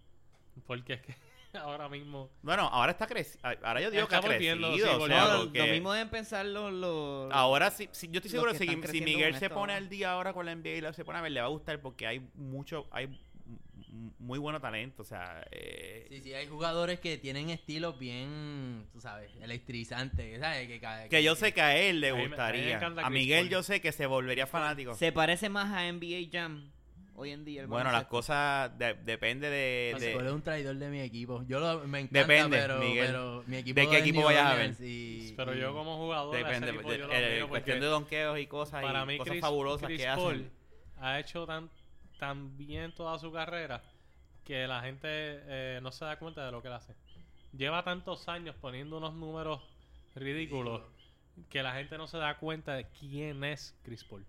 [0.65, 1.15] Porque es que
[1.53, 2.29] ahora mismo...
[2.41, 3.41] Bueno, ahora está crecido.
[3.63, 4.73] Ahora yo digo que Está ha crecido.
[4.73, 6.71] sí, o sea, lo- porque Lo mismo deben pensar los...
[6.71, 9.89] los- Ahora sí, sí, yo estoy seguro que si, si creciendo Miguel se pone al
[9.89, 11.81] día ahora con la NBA y lo se pone a ver, le va a gustar
[11.81, 13.07] porque hay mucho, hay
[14.19, 15.01] muy bueno talento.
[15.01, 20.67] O sea, eh, Sí, sí, hay jugadores que tienen estilos bien, tú sabes, electrizantes, ¿sabes?
[20.67, 22.79] Que, que yo sé que a él le A me- a gustaría.
[23.03, 23.49] A Miguel Paul.
[23.49, 24.93] yo sé que se volvería fanático.
[24.95, 26.71] Se parece más a NBA Jam
[27.15, 27.61] hoy en día.
[27.61, 31.43] el Bueno, las cosas de- depende de, Pascual es de, un traidor de mi equipo.
[31.47, 33.05] Yo lo, me encanta, Depende, pero, Miguel.
[33.07, 36.35] pero mi equipo ¿De qué es equipo vayas a y- Pero y- yo como jugador,
[36.35, 39.17] depende tipo de- yo lo eh, admiro cuestión de donkeos y cosas para y mí
[39.17, 40.51] cosas Chris, fabulosas Chris que Paul hacen.
[41.01, 41.69] ha hecho tan,
[42.21, 43.81] tan bien toda su carrera
[44.43, 46.93] que la gente eh, no se da cuenta de lo que él hace.
[47.51, 49.59] Lleva tantos años poniendo unos números
[50.13, 50.83] ridículos
[51.49, 54.23] que la gente no se da cuenta de quién es Chris Paul.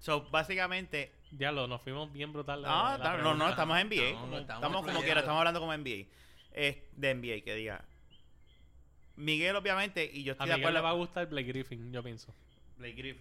[0.00, 2.62] So, básicamente, Diablo, nos fuimos bien brutal.
[2.62, 2.68] no,
[3.00, 3.94] ta- no, no, estamos en NBA.
[4.08, 6.06] Estamos- Estamos, estamos como quiera, estamos hablando como NBA.
[6.52, 7.84] Eh, de NBA, que diga.
[9.14, 12.02] Miguel, obviamente, y yo A estoy de Miguel le va a gustar Blake Griffin, yo
[12.02, 12.34] pienso.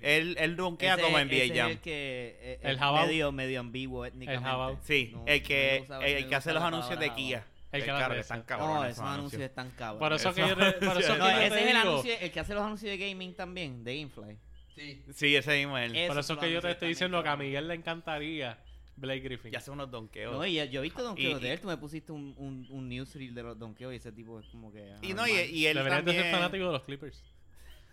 [0.01, 1.71] Él, él donkea Ese- como ese NBA es Jam.
[1.71, 3.05] el que eh, El es jabao.
[3.05, 4.77] medio, medio ambiguo étnicamente.
[4.83, 7.45] Sí, No- el que, el, no me que hace los anuncios de Kia.
[7.71, 9.99] El El que la claro, están cabrones No, esos anuncios están cabros.
[9.99, 10.63] Por eso que yo, por
[11.01, 13.35] eso No, que ese te es el anuncio, el que hace los anuncios de gaming
[13.35, 14.37] también, de Infly.
[14.75, 15.03] Sí.
[15.13, 16.07] Sí, ese mismo es él.
[16.07, 17.35] Por eso son que yo te estoy también, diciendo que a.
[17.35, 18.57] Miguel le encantaría
[18.95, 19.53] Blake Griffin.
[19.53, 20.33] Y hace unos donkeos.
[20.33, 21.59] No, y ya- yo he visto donkeos Y- de él.
[21.59, 24.71] Tú me pusiste un, un, un newsreel de los donkeos y ese tipo es como
[24.71, 24.95] que.
[25.03, 26.31] Y no, y, y él Deberías de ser también...
[26.35, 27.23] fanático de los Clippers.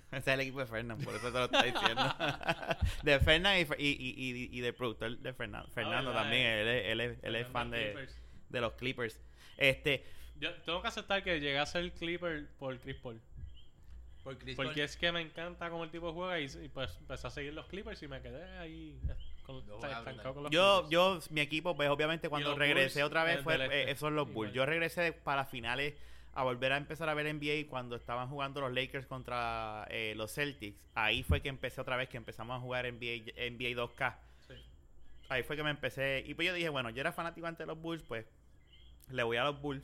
[0.13, 2.03] Ese es el equipo de Fernand, por eso te lo estoy diciendo.
[3.03, 5.69] de Fernand y, y, y, y, y del productor de Fernando.
[5.73, 6.61] Fernando verdad, también, eh.
[6.63, 8.09] él es, él es, él es fan de,
[8.49, 9.19] de los Clippers.
[9.57, 10.05] Este,
[10.39, 13.21] Yo tengo que aceptar que llegué a ser Clipper por Chris Paul.
[14.23, 14.81] Por Chris Porque Paul.
[14.81, 17.67] es que me encanta cómo el tipo juega y, y pues empecé a seguir los
[17.67, 19.81] Clippers y me quedé ahí eh, con, con
[20.43, 20.91] los Yo, Clippers.
[20.91, 23.91] yo, mi equipo, pues obviamente cuando regresé Bulls, otra vez fue, eh, este.
[23.93, 24.51] esos los Bulls.
[24.51, 24.53] Igual.
[24.53, 25.95] Yo regresé para finales
[26.39, 30.33] a volver a empezar a ver NBA cuando estaban jugando los Lakers contra eh, los
[30.35, 30.79] Celtics.
[30.95, 34.15] Ahí fue que empecé otra vez, que empezamos a jugar NBA, NBA 2K.
[34.47, 34.55] Sí.
[35.31, 36.23] Ahí fue que me empecé.
[36.27, 38.27] Y pues yo dije, bueno, yo era fanático antes de los Bulls, pues
[39.11, 39.83] le voy a los Bulls.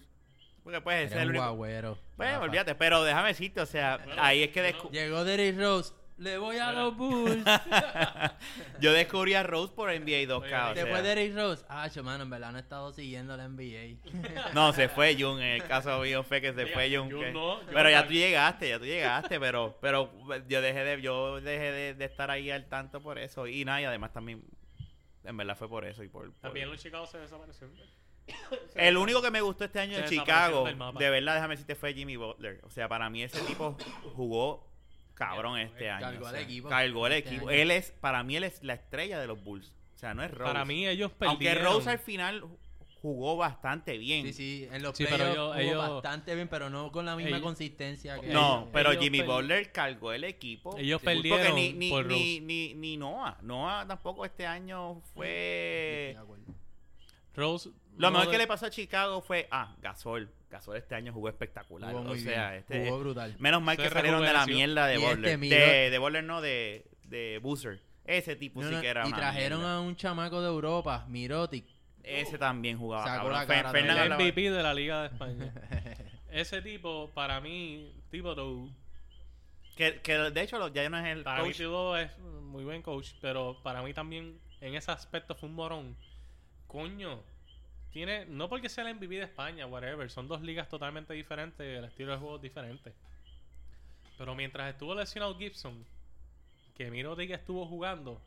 [0.62, 1.42] Porque pues ese es el único.
[1.44, 1.98] guagüero.
[2.16, 5.92] Pues olvídate, pero déjame decirte, o sea, Bueno, ahí es que descu- Llegó Derrick Rose.
[6.22, 7.44] Le voy a los Bulls.
[8.80, 10.38] yo descubrí a Rose por NBA 2K.
[10.40, 11.02] Oye, o Después sea.
[11.02, 11.64] Derrick Rose.
[11.68, 13.98] Ah, mano, en verdad no he estado siguiendo la NBA.
[14.54, 15.40] No, se fue Jun.
[15.40, 17.08] En el caso mío fue que se fue Jun.
[17.08, 18.06] Que- no, pero ya no.
[18.06, 20.12] tú llegaste, ya tú llegaste, pero pero
[20.48, 23.80] yo dejé de yo dejé de, de estar ahí al tanto por eso y nada,
[23.80, 24.44] y además también
[25.24, 27.74] en verdad fue por eso y por, por- También los Chicago se desaparecieron.
[28.76, 31.94] el único que me gustó este año de desaparecieron Chicago, de verdad, déjame decirte fue
[31.94, 32.60] Jimmy Butler.
[32.64, 33.76] O sea, para mí ese tipo
[34.14, 34.71] jugó
[35.14, 36.00] cabrón este año.
[36.06, 37.50] Cargó o al equipo Cargó el este equipo.
[37.50, 39.72] Él es para mí él es la estrella de los Bulls.
[39.94, 40.52] O sea, no es Rose.
[40.52, 41.74] Para mí ellos aunque perdieron.
[41.74, 42.44] Rose al final
[43.00, 44.26] jugó bastante bien.
[44.26, 47.04] Sí, sí, en los Sí, pero playoffs ellos- jugó ellos- bastante bien, pero no con
[47.04, 50.76] la misma ellos- consistencia que No, Ellos- pero ellos Jimmy Butler cargó el equipo.
[50.78, 53.38] Ellos Porque perdieron ni, ni, por ni, ni, ni Noah.
[53.42, 55.26] Noah tampoco este año Sí, fue...
[56.14, 56.44] de acuerdo.
[57.34, 57.70] Rose.
[57.96, 59.48] Lo mejor que le pasó a Chicago fue...
[59.50, 60.30] Ah, Gasol.
[60.52, 61.92] Gasol este año jugó espectacular.
[61.92, 62.84] Jugó o sea, bien, este...
[62.86, 63.34] jugó brutal.
[63.38, 67.40] Menos mal que salieron de la mierda de Y este de, de no, de, de
[67.42, 67.80] Boozer.
[68.04, 69.76] Ese tipo No, sí que era y una trajeron mierda.
[69.76, 71.64] a un chamaco de Europa, Mirotic.
[72.02, 73.04] Ese también jugaba.
[73.04, 73.38] Sacó cabrón.
[73.38, 75.54] la cara Fer- de- Fernan el MVP de la Liga de España.
[76.30, 78.70] Ese tipo, para mí, Thibodeau,
[79.76, 81.56] Que, que de hecho ya no es el para mí coach.
[81.58, 85.96] Thibodeau es muy buen coach, pero para mí también en ese aspecto fue un morón.
[86.66, 87.22] Coño,
[87.92, 91.84] tiene, no porque sea el MVP de España, whatever, son dos ligas totalmente diferentes, el
[91.84, 92.92] estilo de juego es diferente.
[94.18, 95.84] Pero mientras estuvo lesionado Gibson,
[96.76, 98.20] que Mirotic estuvo jugando,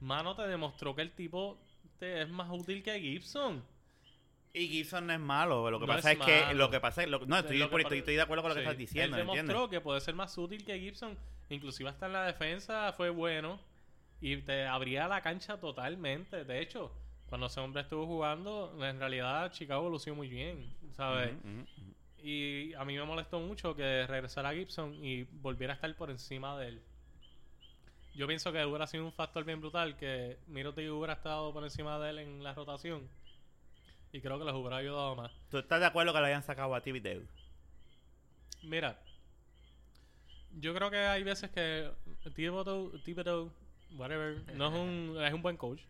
[0.00, 1.58] mano te demostró que el tipo
[1.98, 3.62] te es más útil que Gibson.
[4.52, 5.68] Y Gibson no es malo.
[5.70, 7.66] Lo que No pasa es, es que lo que pasa es lo- no estoy, Lo
[7.66, 9.70] que por- estoy, estoy de acuerdo con lo que estás diciendo, Él demostró ¿entiendes?
[9.70, 11.18] que puede ser más útil que Gibson.
[11.50, 13.58] Inclusive hasta en la defensa fue bueno.
[14.20, 16.44] Y te abría la cancha totalmente.
[16.44, 16.92] De hecho,
[17.28, 20.72] cuando ese hombre estuvo jugando, en realidad Chicago lució muy bien.
[20.92, 21.32] ¿Sabes?
[22.22, 26.58] Y a mí me molestó mucho que regresara Gibson y volviera a estar por encima
[26.58, 26.82] de él.
[28.14, 31.98] Yo pienso que hubiera sido un factor bien brutal que Mirotic hubiera estado por encima
[31.98, 33.08] de él en la rotación.
[34.12, 35.32] Y creo que les hubiera ayudado más.
[35.50, 37.22] ¿Tú estás de acuerdo que lo hayan sacado a Thibodeau?
[38.62, 38.98] Mira,
[40.52, 41.90] yo creo que hay veces que
[42.34, 43.52] Thibodeau,
[43.96, 45.82] whatever, no es un, es un buen coach.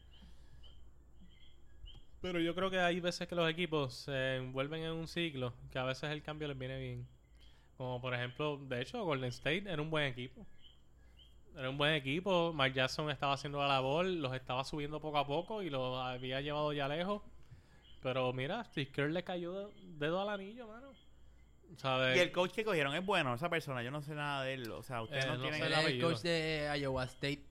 [2.24, 5.78] Pero yo creo que hay veces que los equipos se envuelven en un ciclo que
[5.78, 7.06] a veces el cambio les viene bien.
[7.76, 10.46] Como por ejemplo, de hecho, Golden State era un buen equipo.
[11.54, 12.50] Era un buen equipo.
[12.54, 16.40] Mark Jackson estaba haciendo la labor, los estaba subiendo poco a poco y los había
[16.40, 17.20] llevado ya lejos.
[18.02, 20.92] Pero mira, Steve Kerr le cayó de- dedo al anillo, mano.
[22.16, 24.70] Y el coach que cogieron es bueno, esa persona, yo no sé nada de él.
[24.70, 25.62] O sea, ustedes Eh, no, no tienen...
[25.62, 27.44] el el coach de Iowa State.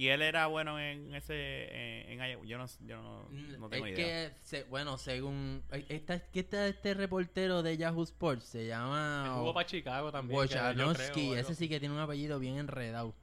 [0.00, 2.10] Y él era bueno en ese...
[2.10, 3.28] En, en yo no, yo no,
[3.58, 4.30] no tengo es idea.
[4.30, 5.62] que, se- bueno, según...
[5.90, 9.24] Esta, que está este reportero de Yahoo Sports, se llama...
[9.26, 10.40] Él jugó para Chicago también.
[10.48, 13.14] que Wojnarowski, ese sí que tiene un apellido bien enredado.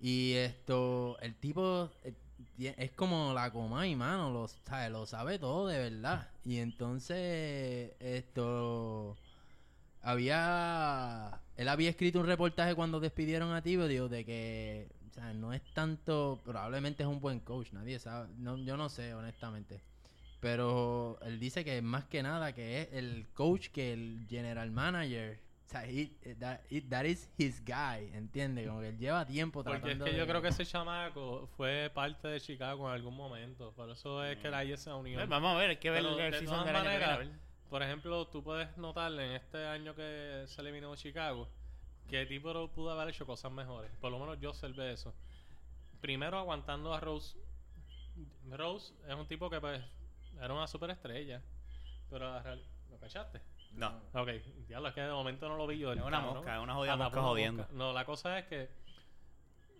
[0.00, 2.14] Y esto, el tipo eh,
[2.76, 6.28] es como la coma y mano, lo, sabe, lo sabe todo de verdad.
[6.44, 9.16] Y entonces, esto,
[10.00, 15.52] había, él había escrito un reportaje cuando despidieron a Thibodeau de que, o sea, no
[15.52, 19.80] es tanto, probablemente es un buen coach, nadie sabe, no, yo no sé honestamente.
[20.40, 25.38] Pero él dice que más que nada que es el coach que el general manager.
[25.66, 28.66] O sea, he- that, it- that is his guy, ¿entiendes?
[28.66, 31.46] Como que él lleva tiempo Porque es tratando que de- yo creo que ese chamaco
[31.56, 33.72] fue parte de Chicago en algún momento.
[33.76, 35.20] Por eso es que hay esa unión.
[35.22, 37.28] Eh, Vamos a ver, hay que ver Pero el de season todas maneras.
[37.68, 41.48] Por ejemplo, tú puedes notar en este año que se eliminó Chicago
[42.10, 43.90] que tipo pudo haber hecho cosas mejores.
[44.00, 45.14] Por lo menos yo observé eso.
[46.00, 47.38] Primero aguantando a Rose.
[48.50, 49.80] Rose es un tipo que pues
[50.40, 51.42] era una superestrella.
[52.10, 52.40] Pero
[52.90, 53.40] ¿lo cachaste?
[53.72, 54.00] No.
[54.14, 54.28] Ok,
[54.66, 55.92] diablo, es que de momento no lo vi yo.
[55.92, 56.34] Es una cabrón.
[56.36, 57.62] mosca, es una jodida Ah, mosca jodiendo.
[57.62, 57.76] mosca.
[57.76, 58.68] No, la cosa es que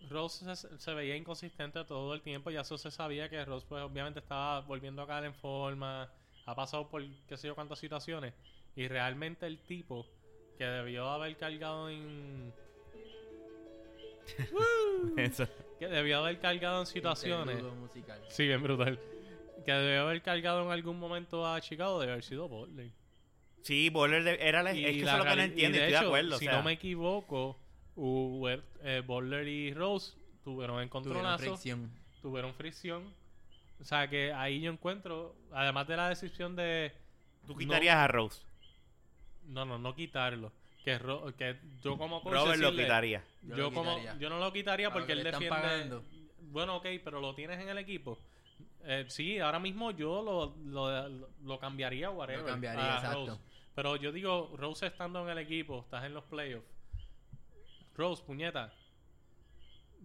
[0.09, 2.49] Rose se, se veía inconsistente todo el tiempo.
[2.51, 6.09] Ya eso se sabía que Rose, pues, obviamente estaba volviendo a caer en forma.
[6.45, 8.33] Ha pasado por qué sé yo cuántas situaciones.
[8.75, 10.07] Y realmente el tipo
[10.57, 12.53] que debió haber cargado en.
[15.17, 15.47] Eso.
[15.79, 17.61] que debió haber cargado en situaciones.
[17.63, 18.21] Musical.
[18.29, 18.99] Sí, bien brutal.
[19.65, 22.91] Que debió haber cargado en algún momento a Chicago debe haber sido Butler.
[23.63, 25.43] Sí, Boller de- era la, es que eso la es lo que no reali- y
[25.49, 26.35] entiendo, de estoy de acuerdo.
[26.35, 27.59] o Si sea, no me equivoco,
[27.95, 31.91] Uber, eh, Butler y Rose tuvieron Tuvieron encontronazos, fricción.
[32.21, 33.13] tuvieron fricción.
[33.79, 36.91] O sea que ahí yo encuentro, además de la decisión de
[37.45, 38.41] tú no- quitarías a Rose.
[39.45, 40.51] No, no, no quitarlo,
[40.83, 43.23] que, Ro- que yo como coach Robert lo quitaría.
[43.43, 44.17] Yo Yo, lo como quitaría.
[44.19, 45.49] yo no lo quitaría porque que él defiende.
[45.49, 46.03] pagando.
[46.39, 48.17] Bueno, ok, pero lo tienes en el equipo.
[48.83, 52.41] Eh, sí, ahora mismo yo lo, lo, lo cambiaría, whatever.
[52.41, 53.25] Lo cambiaría, a exacto.
[53.27, 53.41] Rose.
[53.75, 56.65] Pero yo digo, Rose estando en el equipo, estás en los playoffs.
[57.95, 58.73] Rose, puñeta.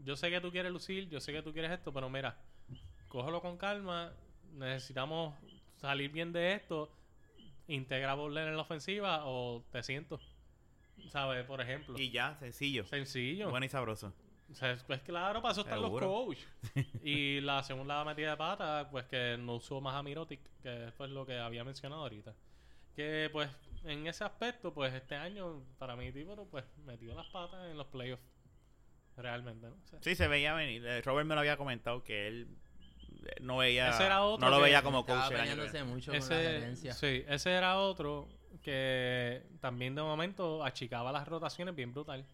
[0.05, 2.37] Yo sé que tú quieres lucir, yo sé que tú quieres esto, pero mira,
[3.09, 4.13] cógelo con calma.
[4.53, 5.35] Necesitamos
[5.77, 6.91] salir bien de esto.
[7.69, 10.21] Integra a Butler en la ofensiva o te siento.
[11.09, 11.45] ¿Sabes?
[11.45, 11.99] Por ejemplo.
[11.99, 12.85] Y ya, sencillo.
[12.85, 13.51] Sencillo.
[13.51, 14.13] Bueno y sabroso.
[14.51, 16.39] O sea, pues claro, para eso están los coach.
[17.03, 21.11] y la segunda metida de pata, pues que no usó más a Mirotic, que es
[21.11, 22.33] lo que había mencionado ahorita.
[22.95, 23.51] Que pues
[23.85, 27.87] en ese aspecto, pues este año, para mi tipo, pues metió las patas en los
[27.89, 28.23] playoffs.
[29.17, 29.77] Realmente, ¿no?
[29.83, 30.85] O sea, Sí, se veía venir.
[30.87, 32.49] Eh, Robert me lo había comentado que él
[33.41, 33.91] no veía.
[33.91, 35.31] Ese era otro no lo veía como coach.
[35.33, 36.27] el mucho con la
[36.75, 38.29] ese, sí, ese era otro
[38.63, 42.25] que también de momento achicaba las rotaciones bien brutal.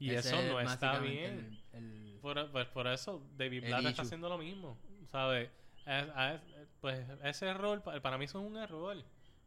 [0.00, 1.60] Y Ese eso no es está bien.
[1.72, 4.76] el- el- Por, pues por eso David Blatt está haciendo lo mismo,
[5.10, 5.50] ¿sabes?
[5.86, 6.40] Es- es-
[6.80, 8.96] pues ese error, pa- para mí eso es un error.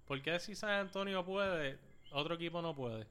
[0.08, 1.78] Porque si San Antonio puede,
[2.12, 3.08] otro equipo no puede?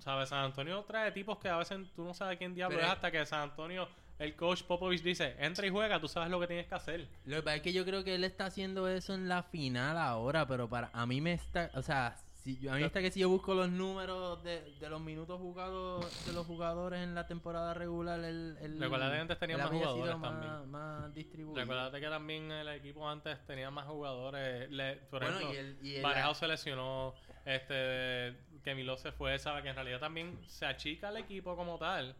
[0.00, 0.30] ¿Sabes?
[0.30, 3.10] San Antonio trae tipos que a veces tú no sabes quién diablo Pero es- hasta
[3.10, 3.86] que San Antonio,
[4.22, 7.08] el coach Popovich dice, entra y juega, tú sabes lo que tienes que hacer.
[7.24, 9.96] Lo que pasa es que yo creo que él está haciendo eso en la final
[9.98, 13.10] ahora, pero para a mí me está, o sea, si yo- a mí está que
[13.12, 17.26] si yo busco los números de, de los minutos jugados de los jugadores en la
[17.28, 20.70] temporada regular, el, el Recuerda que antes tenían él más jugadores más, también.
[20.70, 21.60] más distribuido.
[21.60, 24.68] Recuerda que también el equipo antes tenía más jugadores.
[24.70, 27.14] Le- por Bueno, ejemplo, y el- y el- se lesionó,
[27.44, 31.78] este, que Milo se fue, sabe que en realidad también se achica el equipo como
[31.78, 32.14] tal.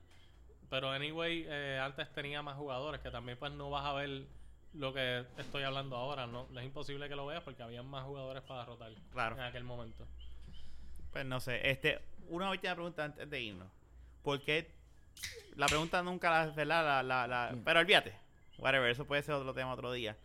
[0.73, 4.23] Pero anyway, eh, antes tenía más jugadores que también pues no vas a ver
[4.73, 6.27] lo que estoy hablando ahora.
[6.27, 9.37] No, es imposible que lo veas porque había más jugadores para derrotar Claro.
[9.37, 10.07] en aquel momento.
[11.13, 11.69] Pues no sé.
[11.71, 12.01] Este,
[12.31, 13.69] una última pregunta antes de irnos.
[14.23, 14.71] ¿Por qué?
[15.57, 16.85] La pregunta nunca la, ¿verdad?
[16.87, 18.15] La, la, la- pero olvídate.
[18.57, 20.17] Whatever, eso puede ser otro tema otro día.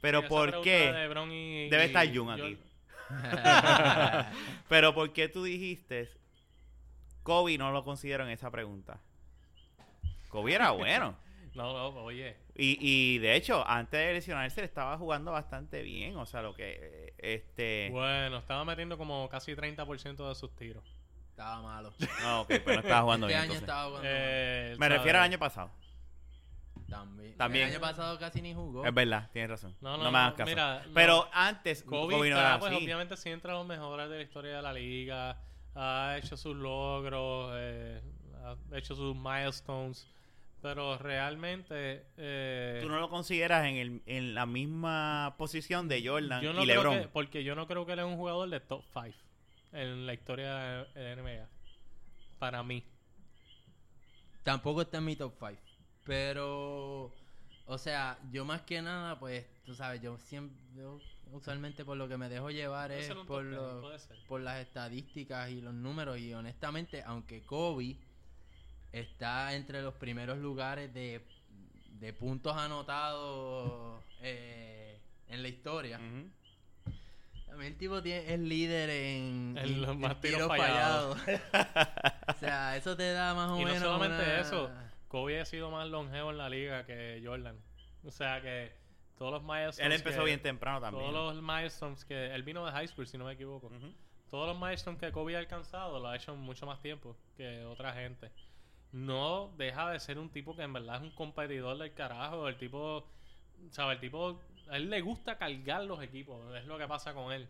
[0.00, 0.78] Pero Sí, ¿por qué?
[0.86, 2.58] de LeBron y- Debe y estar Jun aquí.
[4.70, 6.08] Pero ¿por qué tú dijiste
[7.22, 8.98] Kobe no lo considero en esa pregunta?
[10.34, 11.16] Kobe era bueno.
[11.54, 12.36] No, no, oye.
[12.56, 16.16] Y, y de hecho, antes de lesionarse, le estaba jugando bastante bien.
[16.16, 17.14] O sea, lo que.
[17.18, 17.88] Este.
[17.92, 20.84] Bueno, estaba metiendo como casi 30% de sus tiros.
[21.30, 21.92] estaba malo.
[22.22, 23.50] No, ok, pues no estaba jugando este bien.
[23.50, 23.62] año entonces.
[23.62, 25.70] estaba jugando Eh, Me refiero al año pasado.
[26.88, 27.36] también.
[27.36, 27.68] también.
[27.68, 28.84] El año pasado casi ni jugó.
[28.84, 29.76] Es verdad, tienes razón.
[29.80, 30.50] No, No, no, me hagas caso.
[30.50, 30.94] mira, no.
[30.94, 32.84] Pero antes, Kobe, Kobe no está, era pues, así.
[32.84, 35.38] obviamente sí entre los mejores de la historia de la liga.
[35.76, 38.00] Ha hecho sus logros, eh,
[38.44, 40.06] ha hecho sus milestones.
[40.64, 42.06] Pero realmente...
[42.16, 46.62] eh, Tú no lo consideras en, el, en la misma posición de Jordan yo no
[46.62, 47.02] y creo LeBron.
[47.02, 49.14] que- porque yo no creo que él es un jugador de top 5
[49.72, 51.46] en la historia de, NBA.
[52.38, 52.82] Para mí.
[54.42, 55.52] Tampoco está en mi top 5.
[56.04, 57.12] Pero,
[57.66, 60.98] o sea, yo más que nada, pues, tú sabes, yo siempre, yo
[61.30, 63.82] usualmente por lo que me dejo llevar Puede es por, lo-
[64.28, 66.18] por las estadísticas y los números.
[66.18, 67.98] Y honestamente, aunque Kobe
[69.00, 71.20] está entre los primeros lugares de,
[72.00, 75.98] de puntos anotados eh, en la historia,
[77.46, 81.16] también el tipo tiene, es líder en, los más tiros fallados.
[82.28, 83.82] o sea, eso te da más o Y no menos.
[83.82, 84.70] solamente una- eso,
[85.08, 87.56] Kobe ha sido más longevo en la liga que Jordan.
[88.04, 88.72] O sea que
[89.16, 91.10] todos los milestones Él empezó que- bien temprano también.
[91.12, 92.34] Todos los milestones que...
[92.34, 93.70] Él vino de high school, si no me equivoco.
[94.30, 97.64] Todos los milestones que Kobe ha alcanzado lo ha hecho en mucho más tiempo que
[97.66, 98.32] otra gente.
[98.94, 102.46] No deja de ser un tipo que en verdad es un competidor del carajo.
[102.46, 103.04] El tipo...
[103.70, 103.96] ¿Sabes?
[103.96, 104.40] El tipo...
[104.70, 106.40] A él le gusta cargar los equipos.
[106.54, 107.48] Es lo que pasa con él.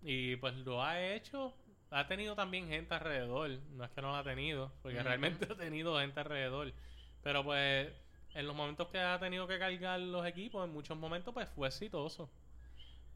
[0.00, 1.52] Y pues lo ha hecho.
[1.90, 3.50] Ha tenido también gente alrededor.
[3.72, 4.70] No es que no lo ha tenido.
[4.80, 6.72] Porque realmente ha tenido gente alrededor.
[7.20, 7.92] Pero pues...
[8.34, 11.66] En los momentos que ha tenido que cargar los equipos, en muchos momentos pues fue
[11.66, 12.30] exitoso.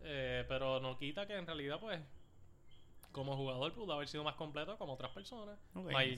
[0.02, 2.00] Eh, pero no quita que en realidad pues
[3.12, 5.58] como jugador pudo haber sido más completo como otras personas.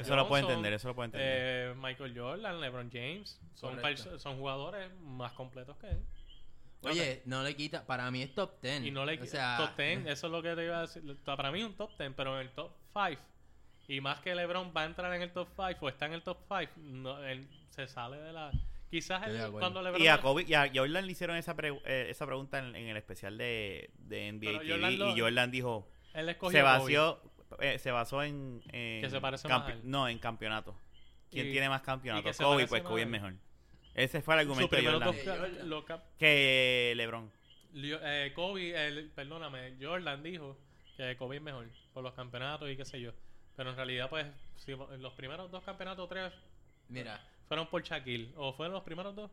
[0.00, 1.70] Eso lo puedo entender, eso lo puedo entender.
[1.70, 3.76] eh, Michael Jordan, LeBron James, son,
[4.18, 6.04] son jugadores más completos que él.
[6.84, 7.86] Oye, no le quita.
[7.86, 8.82] Para mí es top 10.
[8.84, 11.16] Y no le o sea, top 10, eso es lo que te iba a decir.
[11.24, 13.20] Para mí es un top 10, pero en el top 5
[13.88, 16.22] y más que LeBron va a entrar en el top 5 o está en el
[16.22, 18.50] top 5, no, él se sale de la
[18.90, 22.06] quizás él, cuando LeBron y a Kobe y a Jordan le hicieron esa, pre- eh,
[22.10, 25.50] esa pregunta en, en el especial de, de NBA Pero TV, Jordan lo- y Jordan
[25.50, 26.78] dijo Él escogió se Kobe.
[26.78, 27.20] vació,
[27.60, 29.80] eh, se basó en, en Que se parece más a campe- él.
[29.84, 30.74] no, en campeonato.
[31.30, 32.24] ¿Quién Y- tiene más y campeonatos?
[32.30, 33.10] que se Kobe, parece pues más Kobe es él.
[33.12, 33.34] mejor.
[33.94, 35.68] Ese fue el argumento de primeros Jordan.
[35.68, 37.30] dos cap- Que LeBron.
[37.74, 40.58] Lio- eh, Kobe, el, perdóname, Jordan dijo
[40.96, 43.12] que Kobe es mejor por los campeonatos y qué sé yo.
[43.56, 46.32] Pero en realidad, pues, si los primeros dos campeonatos, tres,
[46.88, 48.32] Mira, fueron por Shaquille.
[48.36, 49.30] ¿O fueron los primeros dos?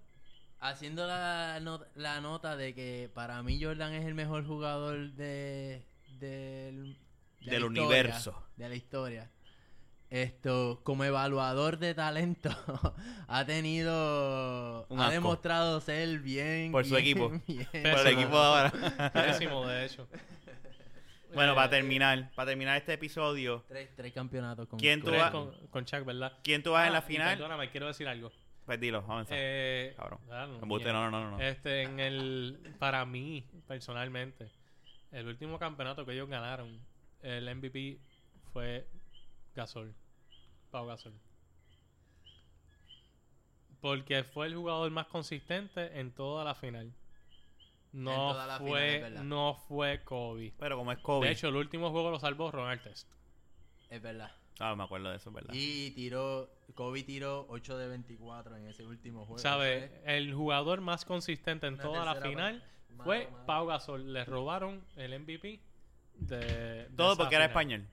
[0.61, 5.81] haciendo la, not- la nota de que para mí Jordan es el mejor jugador de,
[6.19, 6.97] del,
[7.41, 8.43] de Del historia, universo.
[8.55, 9.31] De la historia.
[10.09, 12.49] Esto, como evaluador de talento,
[13.27, 14.87] ha tenido.
[14.89, 15.13] Un ha asco.
[15.13, 16.71] demostrado ser bien.
[16.71, 17.29] Por su bien, equipo.
[17.47, 17.67] bien.
[17.71, 18.71] Por el equipo de ahora.
[19.13, 20.07] Pésimo, de hecho.
[21.35, 25.29] bueno, Eh, para terminar, para terminar este episodio, Tres, tres campeonatos con ¿Quién tú vas-
[25.31, 26.33] con, con Chuck, ¿verdad?
[26.43, 27.37] ¿quién tú vas en Ah, la y final?
[27.37, 28.31] Perdóname, quiero decir algo.
[28.65, 30.19] Pues dilo, vamos a Eh, Cabrón.
[30.31, 31.39] ah, no, no, no.
[31.39, 34.49] Este, en el, para mí, personalmente,
[35.11, 36.79] el último campeonato que ellos ganaron,
[37.21, 37.99] el MVP
[38.53, 38.87] fue
[39.55, 39.93] Gasol.
[40.71, 41.13] Pau Gasol.
[43.81, 46.93] Porque fue el jugador más consistente en toda la final.
[47.91, 50.53] No final, fue, no fue Kobe.
[50.59, 51.27] Pero como es Kobe.
[51.27, 53.09] De hecho, el último juego lo salvó Ron Artest.
[53.89, 54.31] Es verdad.
[54.59, 55.53] Ah, me acuerdo de eso, es ¿verdad?
[55.53, 56.51] Y tiró.
[56.75, 59.39] Kobe tiró 8 de 24 en ese último juego.
[59.39, 59.89] ¿Sabe?
[60.03, 62.78] Fue El jugador más consistente en una toda la final parte.
[63.03, 63.29] Fue.
[63.45, 64.13] Pau Gasol.
[64.13, 65.59] Le robaron el MVP
[66.15, 67.85] de, Todo porque era español.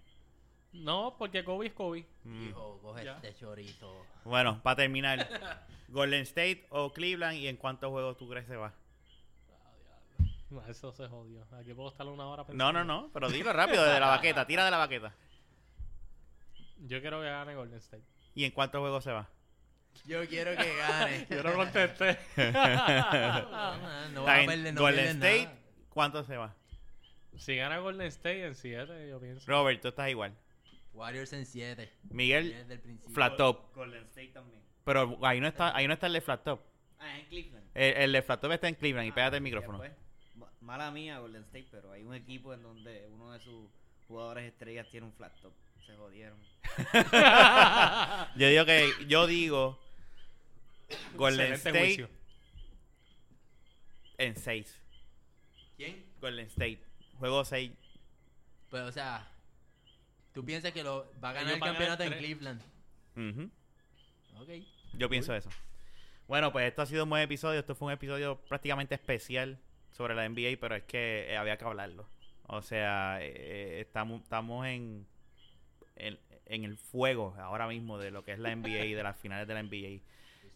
[0.72, 2.06] No, porque Kobe es Kobe.
[2.24, 2.46] Mm.
[2.46, 4.04] Dijo, coge este chorizo.
[4.24, 5.26] Bueno, para terminar,
[5.88, 8.72] Golden State o Cleveland y en cuántos juegos tú crees que se va.
[10.50, 11.44] No, Eso se jodió.
[11.58, 12.72] Aquí puedo estar una hora No, pensando.
[12.72, 15.14] no, no, pero dilo rápido de la baqueta, tira de la baqueta.
[16.78, 18.04] Yo quiero que gane Golden State.
[18.34, 19.28] ¿Y en cuántos juegos se va?
[20.04, 21.26] Yo quiero que gane.
[21.30, 22.18] Yo no contesté.
[22.36, 25.58] No Está va a perder, no Golden State, nada.
[25.90, 26.54] ¿cuántos se va?
[27.36, 29.44] si gana Golden State en 7, yo pienso.
[29.46, 30.32] Robert, tú estás igual.
[30.94, 31.92] Warriors en 7.
[32.10, 32.80] Miguel,
[33.12, 33.74] flat top.
[33.74, 34.60] Golden State también.
[34.84, 36.60] Pero ahí no está, ahí no está el de flat top.
[36.98, 37.66] Ah, en Cleveland.
[37.74, 39.78] El, el de flat top está en Cleveland y Ah, pégate el micrófono.
[39.78, 39.92] pues.
[40.36, 43.68] Ma- Mala mía, Golden State, pero hay un equipo en donde uno de sus
[44.08, 45.52] jugadores estrellas tiene un flat top.
[45.84, 46.38] Se jodieron.
[48.36, 49.78] Yo digo que, yo digo
[51.16, 52.08] Golden Excelente State juicio.
[54.18, 54.80] en 6.
[55.76, 56.06] ¿Quién?
[56.20, 56.80] Golden State.
[57.18, 57.72] Juego 6.
[58.70, 59.30] Pues, o sea,
[60.32, 62.20] tú piensas que lo va a ganar Ellos el van a ganar campeonato en tres.
[62.20, 62.62] Cleveland.
[64.40, 64.48] Ok.
[64.94, 65.50] Yo pienso eso.
[66.28, 67.60] Bueno, pues esto ha sido un buen episodio.
[67.60, 69.58] Esto fue un episodio prácticamente especial
[69.92, 72.08] sobre la NBA, pero es que eh, había que hablarlo.
[72.48, 75.06] O sea, eh, estamos, estamos en,
[75.96, 79.16] en, en el fuego ahora mismo de lo que es la NBA y de las
[79.16, 80.00] finales de la NBA.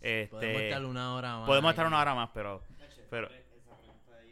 [0.00, 1.46] Este, Podemos estar una hora más.
[1.46, 2.62] podemos estar una hora más, pero...
[3.10, 3.36] pero Esa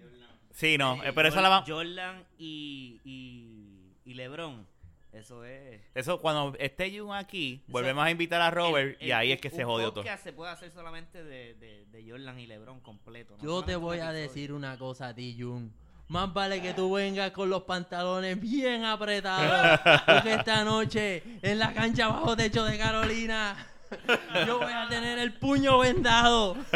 [0.03, 0.29] Jordan.
[0.53, 1.65] sí, no, pero esa Jor- la va...
[1.67, 4.67] Jordan y, y, y LeBron.
[5.13, 5.81] Eso es.
[5.95, 9.49] Eso, cuando esté Jun aquí, volvemos a invitar a Robert El- y ahí es que
[9.49, 10.05] un se jodió todo.
[10.23, 13.37] se puede hacer solamente de, de, de Jordan y LeBron completo.
[13.39, 15.73] no Yo te voy a decir una cosa a ti, Jun.
[16.09, 19.81] Más vale que tú vengas con los pantalones bien apretados.
[20.07, 23.67] Porque esta noche, en la cancha bajo techo de Carolina,
[24.47, 26.57] yo voy a tener el puño vendado.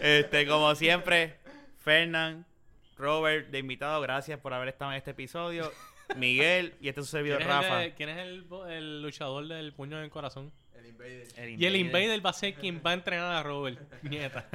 [0.00, 1.36] Este, como siempre,
[1.84, 2.46] Fernán,
[2.96, 5.70] Robert, de invitado, gracias por haber estado en este episodio.
[6.16, 7.94] Miguel y este es su servidor ¿Quién es, el, Rafa.
[7.96, 10.52] quién es el, el luchador del puño en el corazón?
[10.74, 11.26] El invader.
[11.60, 13.78] Y el Invader va a ser quien va a entrenar a Robert.
[14.02, 14.46] Nieta.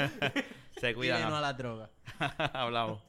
[0.80, 1.30] Se Y cuidan.
[1.30, 1.90] no a la droga.
[2.54, 3.02] Hablamos.